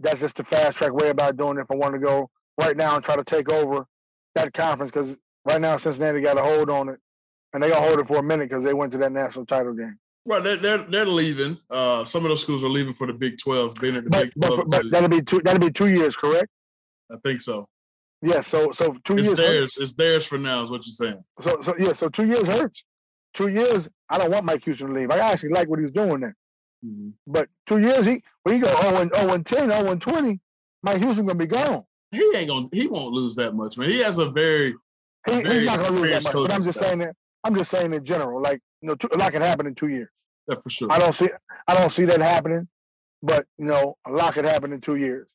[0.00, 1.62] That's just the fast track way about doing it.
[1.62, 3.86] If I want to go right now and try to take over
[4.34, 6.98] that conference because right now Cincinnati got a hold on it,
[7.52, 9.74] and they gonna hold it for a minute because they went to that national title
[9.74, 9.98] game.
[10.26, 11.58] Well, they're they're, they're leaving.
[11.70, 14.24] Uh, some of those schools are leaving for the Big Twelve, being at the but,
[14.24, 14.56] Big Twelve.
[14.56, 15.40] But, but that'll be two.
[15.44, 16.48] That'll be two years, correct?
[17.10, 17.66] I think so.
[18.22, 18.40] Yeah.
[18.40, 19.38] So so two it's years.
[19.38, 19.60] Theirs.
[19.60, 19.80] Hurts.
[19.80, 20.62] It's theirs for now.
[20.62, 21.24] Is what you're saying.
[21.40, 21.92] So so yeah.
[21.92, 22.84] So two years hurts.
[23.34, 23.88] Two years.
[24.08, 25.10] I don't want Mike Houston to leave.
[25.10, 26.36] I actually like what he's doing there.
[26.84, 27.10] Mm-hmm.
[27.26, 30.40] But two years, he when he go 0 and 0 and 10, 0 and 20,
[30.82, 33.88] Mike Houston gonna be gone he ain't gonna he won't lose that much, man.
[33.88, 34.74] He has a very,
[35.26, 36.32] he, very he's not gonna lose that much.
[36.32, 39.16] But I'm just saying that I'm just saying in general, like you know, two, a
[39.16, 40.10] lot can happen in two years.
[40.48, 40.90] Yeah, for sure.
[40.90, 41.28] I don't see
[41.68, 42.68] I don't see that happening,
[43.22, 45.28] but you know, a lot could happen in two years.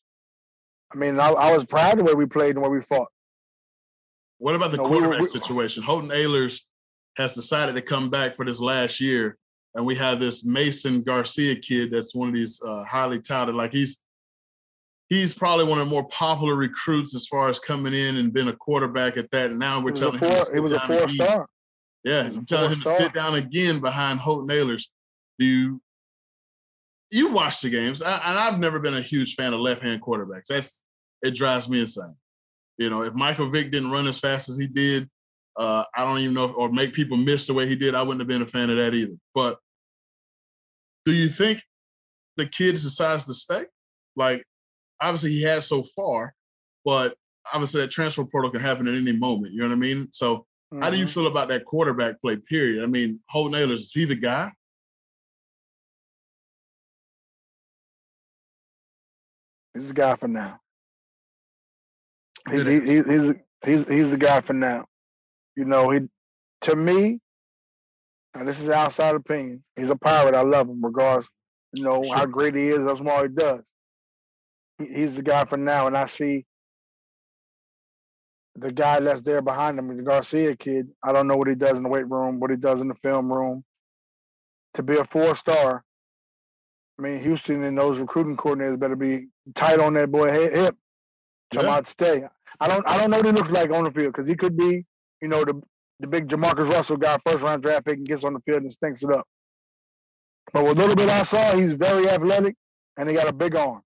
[0.96, 3.10] I mean, I, I was proud of the way we played and where we fought.
[4.38, 5.84] What about the you know, quarterback we, we, situation?
[5.84, 6.62] Holton Ahlers
[7.18, 9.38] has decided to come back for this last year,
[9.76, 13.56] and we have this Mason Garcia kid that's one of these uh, highly touted.
[13.56, 13.98] Like he's
[15.10, 18.48] he's probably one of the more popular recruits as far as coming in and being
[18.48, 19.52] a quarterback at that.
[19.52, 21.48] And now we're telling four, him it was a four star.
[22.04, 22.98] Yeah, I'm telling him star.
[22.98, 24.88] to sit down again behind Holton Ahlers.
[25.40, 25.82] Do you
[27.12, 28.02] you watch the games?
[28.02, 30.46] I, and I've never been a huge fan of left hand quarterbacks.
[30.50, 30.84] That's
[31.26, 32.16] it drives me insane.
[32.78, 35.10] You know, if Michael Vick didn't run as fast as he did,
[35.58, 38.02] uh, I don't even know, if, or make people miss the way he did, I
[38.02, 39.16] wouldn't have been a fan of that either.
[39.34, 39.58] But
[41.06, 41.62] do you think
[42.38, 43.64] the kid decides to stay?
[44.16, 44.44] Like,
[45.02, 46.34] obviously he has so far,
[46.84, 47.16] but
[47.54, 49.54] obviously that transfer portal can happen at any moment.
[49.54, 50.10] You know what I mean?
[50.12, 50.82] So mm-hmm.
[50.82, 51.14] how do you mm-hmm.
[51.14, 52.36] feel about that quarterback play?
[52.36, 52.84] Period.
[52.84, 54.52] I mean, Holton Ahlers is he the guy?
[59.74, 60.60] He's the guy for now.
[62.52, 63.34] He, he, he's
[63.66, 64.86] he's he's the guy for now.
[65.56, 66.02] You know, he
[66.62, 67.20] to me,
[68.34, 69.64] and this is outside opinion.
[69.76, 70.36] He's a pirate.
[70.36, 71.30] I love him, regardless.
[71.74, 72.16] You know sure.
[72.16, 73.62] how great he is, how small he does
[74.78, 75.88] he's the guy for now.
[75.88, 76.46] And I see
[78.56, 80.88] the guy that's there behind him, the Garcia kid.
[81.04, 82.96] I don't know what he does in the weight room, what he does in the
[82.96, 83.64] film room.
[84.76, 85.84] To be a four star,
[87.00, 90.76] I mean, Houston and those recruiting coordinators better be tight on that boy hip.
[91.54, 91.82] Come yeah.
[91.84, 92.24] stay.
[92.60, 94.58] I don't I don't know what he looks like on the field because he could
[94.58, 94.86] be,
[95.22, 95.62] you know, the
[96.00, 98.72] the big Jamarcus Russell guy, first round draft pick, and gets on the field and
[98.72, 99.26] stinks it up.
[100.54, 102.56] But with a little bit I saw, he's very athletic
[102.98, 103.82] and he got a big arm.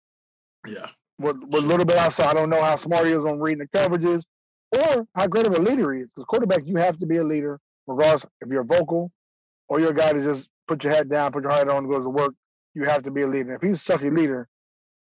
[0.68, 0.88] Yeah.
[1.20, 3.66] With, with a little bit outside, I don't know how smart he is on reading
[3.72, 4.24] the coverages
[4.72, 6.08] or how great of a leader he is.
[6.08, 9.12] Because quarterback, you have to be a leader, regardless if you're vocal
[9.68, 12.06] or you're a guy to just put your head down, put your head on, goes
[12.06, 12.34] to work.
[12.76, 13.54] You have to be a leader.
[13.54, 14.48] If he's a sucky leader,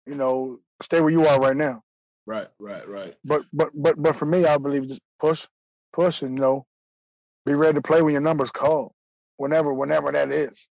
[0.05, 1.81] you know, stay where you are right now.
[2.27, 3.15] Right, right, right.
[3.23, 5.47] But but but but for me, I believe just push,
[5.93, 6.65] push and you know,
[7.45, 8.91] be ready to play when your number's called,
[9.37, 10.67] whenever, whenever that is.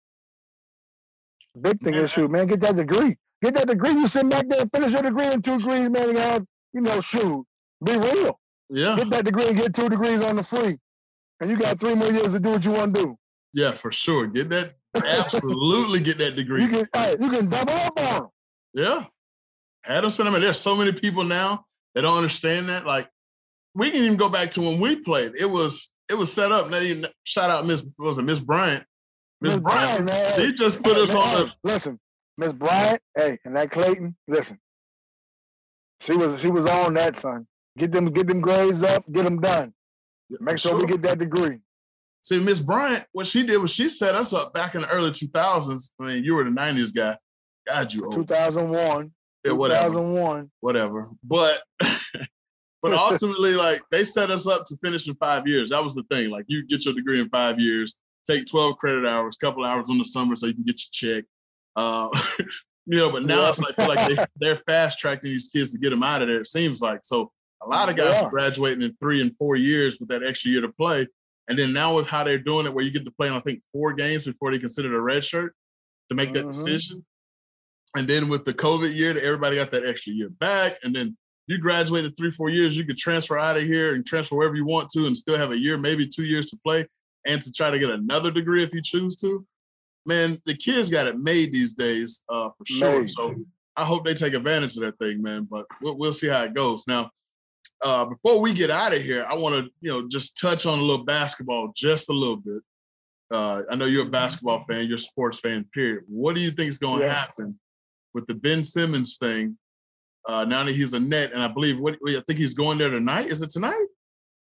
[1.60, 3.16] Big thing is shoot, man, get that degree.
[3.42, 3.90] Get that degree.
[3.90, 6.10] You sit back there and finish your degree in two degrees, man.
[6.10, 7.44] You have, you know, shoot,
[7.84, 8.38] be real.
[8.70, 8.96] Yeah.
[8.96, 10.78] Get that degree and get two degrees on the free.
[11.40, 13.16] And you got three more years to do what you want to do.
[13.52, 14.26] Yeah, for sure.
[14.26, 14.74] Get that
[15.04, 16.62] absolutely get that degree.
[16.62, 18.28] You can hey, you can double up on them.
[18.72, 19.04] Yeah.
[19.86, 20.28] Adam spend.
[20.28, 21.64] I mean, there's so many people now
[21.94, 22.86] that don't understand that.
[22.86, 23.08] Like,
[23.74, 25.32] we can even go back to when we played.
[25.38, 26.68] It was it was set up.
[26.68, 28.84] Now, you, shout out Miss was it Miss Bryant?
[29.40, 30.40] Miss Bryant, man.
[30.40, 31.46] He just put hey, us man, on.
[31.46, 31.98] The, listen,
[32.38, 33.00] Miss Bryant.
[33.16, 34.16] Hey, and that Clayton.
[34.28, 34.58] Listen,
[36.00, 37.46] she was she was on that son.
[37.78, 39.04] Get them get them grades up.
[39.10, 39.72] Get them done.
[40.40, 40.80] Make sure, sure.
[40.80, 41.58] we get that degree.
[42.22, 45.10] See, Miss Bryant, what she did was she set us up back in the early
[45.10, 45.90] 2000s.
[46.00, 47.16] I mean, you were the 90s guy.
[47.66, 48.12] God, you old.
[48.12, 49.12] 2001.
[49.44, 49.88] Yeah, whatever.
[49.88, 50.50] 2001.
[50.60, 51.08] Whatever.
[51.24, 51.62] But
[52.82, 55.70] but ultimately, like they set us up to finish in five years.
[55.70, 56.30] That was the thing.
[56.30, 59.98] Like you get your degree in five years, take 12 credit hours, couple hours on
[59.98, 61.24] the summer so you can get your check.
[61.76, 62.08] Uh,
[62.86, 63.48] you know, but now yeah.
[63.48, 66.40] it's like like they, they're fast tracking these kids to get them out of there.
[66.40, 67.30] It seems like so.
[67.64, 68.22] A lot of guys yeah.
[68.22, 71.06] are graduating in three and four years with that extra year to play.
[71.48, 73.40] And then now with how they're doing it, where you get to play in, I
[73.40, 75.54] think, four games before they consider a red shirt
[76.08, 76.46] to make mm-hmm.
[76.46, 77.04] that decision.
[77.96, 80.78] And then with the COVID year, everybody got that extra year back.
[80.82, 81.16] And then
[81.46, 84.64] you graduated three, four years, you could transfer out of here and transfer wherever you
[84.64, 86.86] want to and still have a year, maybe two years to play
[87.26, 89.44] and to try to get another degree if you choose to.
[90.06, 93.00] Man, the kids got it made these days uh, for sure.
[93.00, 93.10] Made.
[93.10, 93.34] So
[93.76, 95.46] I hope they take advantage of that thing, man.
[95.48, 96.84] But we'll, we'll see how it goes.
[96.88, 97.10] Now,
[97.82, 100.78] uh, before we get out of here, I want to, you know, just touch on
[100.78, 102.62] a little basketball just a little bit.
[103.30, 106.04] Uh, I know you're a basketball fan, you're a sports fan, period.
[106.06, 107.16] What do you think is going to yes.
[107.16, 107.58] happen
[108.14, 109.56] with the Ben Simmons thing?
[110.28, 112.90] Uh, now that he's a net, and I believe what I think he's going there
[112.90, 113.26] tonight.
[113.26, 113.86] Is it tonight?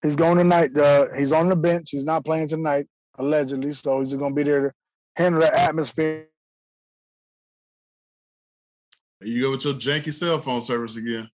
[0.02, 0.78] He's going tonight.
[0.78, 1.90] Uh, he's on the bench.
[1.92, 2.86] He's not playing tonight,
[3.18, 3.72] allegedly.
[3.72, 4.74] So he's just going to be there to
[5.16, 6.28] handle the atmosphere.
[9.22, 11.30] You go with your janky cell phone service again.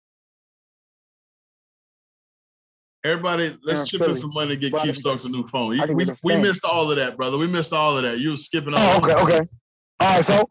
[3.05, 5.77] Everybody, let's yeah, chip in some money to get Keith Stokes a new phone.
[5.77, 7.39] You, we, we missed all of that, brother.
[7.39, 8.19] We missed all of that.
[8.19, 9.05] You were skipping oh, all.
[9.05, 9.49] Oh, okay, okay.
[10.01, 10.25] All right.
[10.25, 10.45] So,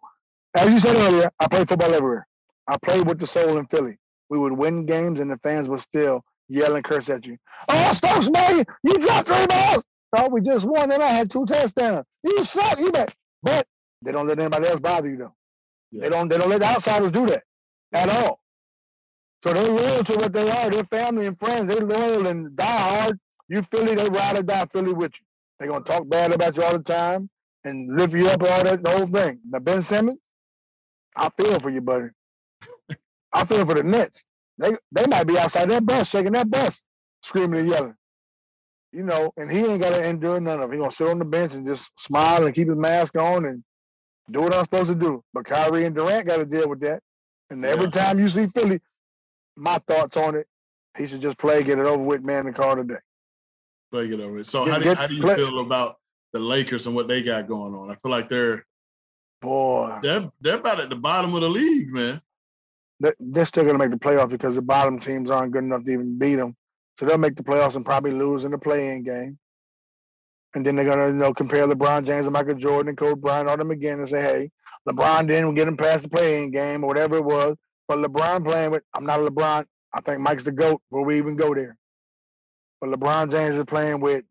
[0.57, 2.27] as you said earlier, I play football everywhere.
[2.67, 3.97] I played with the soul in Philly.
[4.29, 7.37] We would win games, and the fans would still yell and curse at you.
[7.69, 9.85] Oh, Stokes, man, you dropped three balls.
[10.17, 12.05] Oh, we just won, and I had two touchdowns.
[12.23, 12.79] You suck.
[12.79, 13.13] You bet.
[13.43, 13.65] But
[14.01, 15.35] they don't let anybody else bother you, though.
[15.91, 16.01] Yeah.
[16.01, 16.27] They don't.
[16.27, 17.43] They don't let the outsiders do that
[17.93, 18.39] at all.
[19.43, 20.69] So they're loyal to what they are.
[20.69, 21.67] They're family and friends.
[21.67, 23.19] They're loyal and die hard.
[23.49, 25.25] You Philly, they ride or die Philly with you.
[25.59, 27.29] They're gonna talk bad about you all the time
[27.63, 29.39] and lift you up all that the whole thing.
[29.49, 30.19] Now Ben Simmons,
[31.17, 32.09] I feel for you, buddy.
[33.33, 34.23] I feel for the Nets.
[34.57, 36.83] They they might be outside that bus, shaking that bus,
[37.21, 37.95] screaming and yelling.
[38.91, 40.75] You know, and he ain't gotta endure none of it.
[40.75, 43.63] He gonna sit on the bench and just smile and keep his mask on and
[44.31, 45.23] do what I'm supposed to do.
[45.33, 47.01] But Kyrie and Durant gotta deal with that.
[47.49, 48.79] And every time you see Philly,
[49.55, 50.47] my thoughts on it.
[50.97, 52.99] He should just play, get it over with, man, and call it a day.
[53.91, 54.43] Play it over.
[54.43, 55.35] So get, how do, get, how do you play.
[55.35, 55.97] feel about
[56.33, 57.91] the Lakers and what they got going on?
[57.91, 58.65] I feel like they're
[59.41, 62.21] boy, they're they're about at the bottom of the league, man.
[62.99, 66.17] They're still gonna make the playoffs because the bottom teams aren't good enough to even
[66.17, 66.55] beat them.
[66.97, 69.37] So they'll make the playoffs and probably lose in the play-in game.
[70.55, 73.47] And then they're gonna, you know, compare LeBron James and Michael Jordan and Kobe Bryant,
[73.47, 74.49] all them again, and say, "Hey,
[74.87, 77.55] LeBron didn't get him past the play-in game or whatever it was.
[77.87, 79.65] But LeBron playing with, I'm not a LeBron.
[79.93, 81.77] I think Mike's the GOAT before we even go there.
[82.79, 84.23] But LeBron James is playing with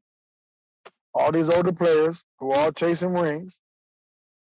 [1.15, 3.61] all these older players who are all chasing rings.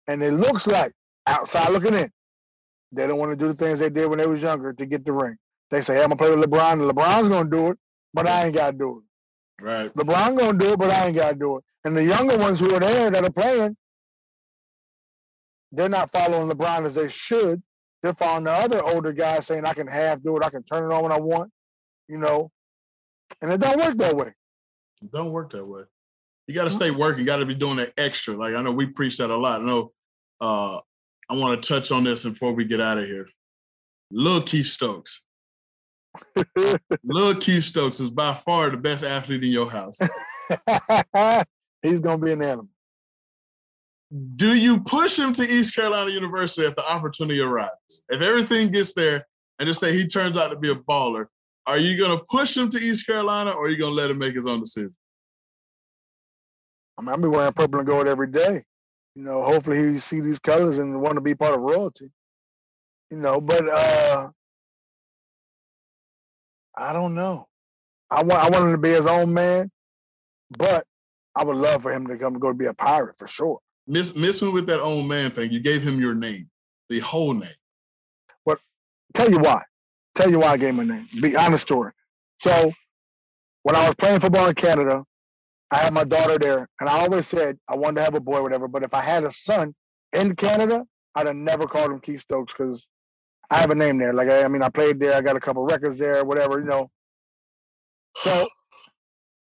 [0.08, 0.92] And it looks like,
[1.28, 2.10] outside looking in,
[2.92, 5.06] they don't want to do the things they did when they was younger to get
[5.06, 5.36] the ring.
[5.72, 7.80] They say, hey, I'm to play with LeBron, and LeBron's going to do it,
[8.14, 9.64] but I ain't got to do it.
[9.64, 9.94] Right.
[9.94, 11.64] LeBron going to do it, but I ain't got to do it.
[11.86, 13.76] And the younger ones who are there that are playing,
[15.72, 17.62] they're not following LeBron as they should
[18.04, 20.92] they're following the other older guys saying I can half do it, I can turn
[20.92, 21.50] it on when I want,
[22.10, 22.52] you know.
[23.42, 24.34] And it don't work that way.
[25.02, 25.84] It don't work that way.
[26.48, 27.22] You got to stay working.
[27.22, 28.36] You got to be doing that extra.
[28.36, 29.62] Like I know we preach that a lot.
[29.62, 29.92] I know.
[30.42, 30.80] Uh,
[31.30, 33.28] I want to touch on this before we get out of here.
[34.12, 35.24] Lil Keith Stokes.
[37.04, 40.00] Lil Keith Stokes is by far the best athlete in your house.
[41.82, 42.68] He's gonna be an animal
[44.36, 48.04] do you push him to East Carolina University if the opportunity arises?
[48.10, 49.26] If everything gets there
[49.60, 51.26] and just say he turns out to be a baller,
[51.66, 54.12] are you going to push him to East Carolina or are you going to let
[54.12, 54.96] him make his own decision?
[56.98, 58.64] I mean, I'm be wearing purple and gold every day.
[59.16, 62.12] You know, hopefully he see these colors and want to be part of royalty.
[63.12, 64.30] You know, but uh
[66.76, 67.48] I don't know.
[68.10, 69.70] I want I want him to be his own man.
[70.58, 70.86] But
[71.36, 73.60] I would love for him to come go to be a pirate for sure.
[73.88, 75.52] Miss miss me with that old man thing.
[75.52, 76.50] You gave him your name,
[76.90, 77.50] the whole name.
[78.46, 78.60] But
[79.14, 79.62] tell you why.
[80.16, 81.08] Tell you why I gave him a name.
[81.22, 81.92] Be honest story.
[82.40, 82.72] So
[83.64, 85.04] when I was playing football in Canada,
[85.74, 88.44] I had my daughter there, and I always said I wanted to have a boy,
[88.44, 88.68] whatever.
[88.68, 89.74] But if I had a son
[90.14, 92.88] in Canada, I'd have never called him Keith Stokes because
[93.50, 94.14] I have a name there.
[94.14, 95.16] Like I, I mean, I played there.
[95.16, 96.92] I got a couple records there, whatever, you know.
[98.18, 98.48] So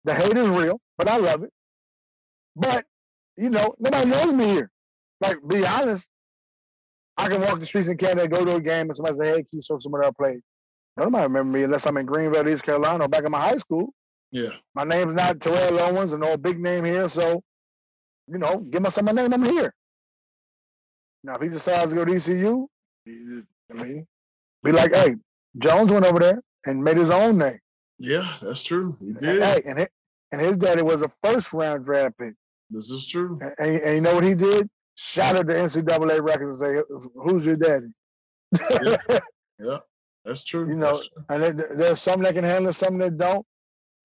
[0.05, 1.51] the hate is real, but I love it.
[2.55, 2.85] But
[3.39, 4.71] you know, nobody knows me here.
[5.23, 6.07] Like, be honest,
[7.17, 9.45] I can walk the streets in Canada, go to a game, and somebody say, "Hey,
[9.51, 10.41] Keith Stokes, somebody I played."
[10.99, 13.95] Nobody remember me unless I'm in Greenville, East Carolina, or back in my high school.
[14.31, 14.51] Yeah.
[14.75, 17.43] My name's not Terrell Owens, and no big name here, so
[18.29, 19.33] you know, give myself my name.
[19.33, 19.75] I'm here.
[21.25, 22.67] Now, if he decides to go to ECU,
[23.07, 24.07] I mean,
[24.63, 25.17] be like, Zay
[25.57, 27.59] Jones went over there and made his own name.
[27.99, 28.95] Yeah, that's true.
[29.01, 29.43] He did.
[29.43, 29.89] Hey, and his,
[30.31, 32.35] and his daddy was a first round draft pick.
[32.71, 33.41] This is true.
[33.59, 34.69] And, and you know what he did?
[34.95, 36.83] Shattered the NCAA records and say,
[37.15, 37.87] "Who's your daddy?"
[38.83, 38.97] yeah.
[39.59, 39.79] yeah,
[40.25, 40.69] that's true.
[40.69, 41.25] You know, true.
[41.31, 43.45] and there's some that can handle it, some that don't.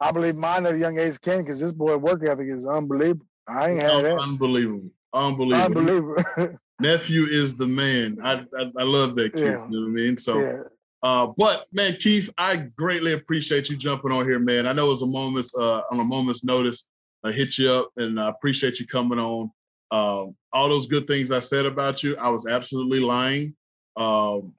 [0.04, 3.26] I believe mine at a young age can because this boy work ethic is unbelievable.
[3.48, 4.20] I ain't had that.
[4.20, 4.90] Unbelievable.
[5.14, 5.78] Unbelievable.
[5.78, 6.58] Unbelievable.
[6.82, 8.18] Nephew is the man.
[8.22, 9.42] I I, I love that kid.
[9.42, 9.66] Yeah.
[9.70, 10.18] You know what I mean?
[10.18, 10.64] So yeah.
[11.04, 14.68] uh, but man, Keith, I greatly appreciate you jumping on here, man.
[14.68, 16.86] I know it was a moment's uh, on a moment's notice.
[17.24, 19.50] I hit you up and I appreciate you coming on.
[19.92, 23.56] Um, all those good things I said about you, I was absolutely lying.
[23.96, 24.54] Um,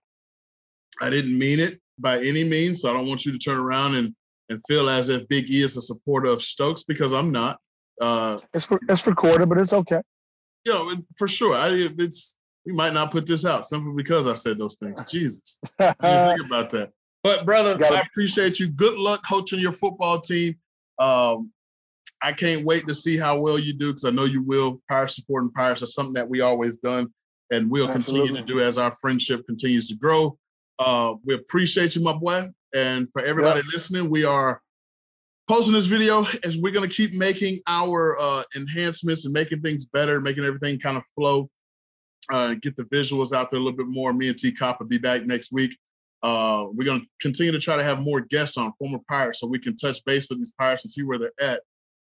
[1.02, 2.80] I didn't mean it by any means.
[2.80, 4.14] So I don't want you to turn around and
[4.54, 7.58] and feel as if Big E is a supporter of Stokes because I'm not.
[8.00, 10.00] Uh, it's for, it's recorded, but it's okay.
[10.64, 11.54] You know, for sure.
[11.54, 15.10] I it's we might not put this out simply because I said those things.
[15.10, 16.90] Jesus, think about that.
[17.22, 18.68] But brother, I appreciate you.
[18.68, 20.56] Good luck coaching your football team.
[20.98, 21.52] Um,
[22.22, 24.80] I can't wait to see how well you do because I know you will.
[24.88, 27.12] Pirates supporting Pirates is something that we always done
[27.50, 28.28] and we'll Absolutely.
[28.28, 30.38] continue to do as our friendship continues to grow.
[30.78, 32.48] Uh, we appreciate you, my boy.
[32.74, 33.72] And for everybody yep.
[33.72, 34.60] listening, we are
[35.48, 39.84] posting this video as we're going to keep making our uh, enhancements and making things
[39.84, 41.48] better, making everything kind of flow.
[42.30, 44.12] Uh, get the visuals out there a little bit more.
[44.12, 45.76] Me and T Cop will be back next week.
[46.22, 49.46] Uh, we're going to continue to try to have more guests on former Pirates so
[49.46, 51.60] we can touch base with these Pirates and see where they're at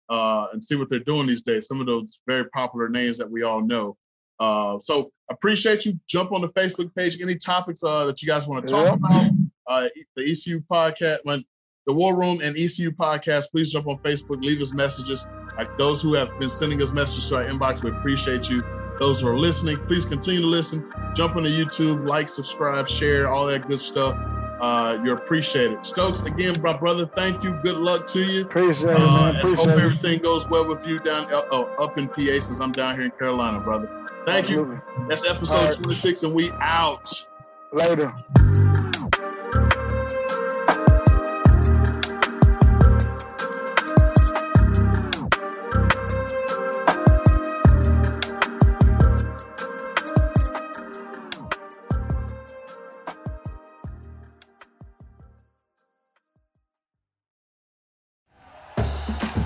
[0.10, 1.68] uh, and see what they're doing these days.
[1.68, 3.98] Some of those very popular names that we all know.
[4.40, 6.00] Uh, so appreciate you.
[6.08, 7.22] Jump on the Facebook page.
[7.22, 8.94] Any topics uh, that you guys want to talk yeah.
[8.94, 9.32] about?
[9.68, 11.44] Uh, the ECU podcast, when
[11.86, 13.52] the War Room and ECU podcast.
[13.52, 14.44] Please jump on Facebook.
[14.44, 15.28] Leave us messages.
[15.58, 18.64] Like those who have been sending us messages to our inbox, we appreciate you.
[19.00, 20.92] Those who are listening, please continue to listen.
[21.16, 24.16] Jump on the YouTube, like, subscribe, share, all that good stuff.
[24.62, 25.84] Uh, you're appreciated.
[25.84, 27.60] Stokes, again, my brother, thank you.
[27.64, 28.44] Good luck to you.
[28.44, 29.02] Appreciate it, man.
[29.02, 32.62] Uh, appreciate hope everything goes well with you down uh, oh, up in PA since
[32.62, 34.08] I'm down here in Carolina, brother.
[34.26, 34.76] Thank Absolutely.
[34.76, 35.08] you.
[35.10, 35.84] That's episode right.
[35.84, 37.28] 26, and we out.
[37.74, 38.14] Later.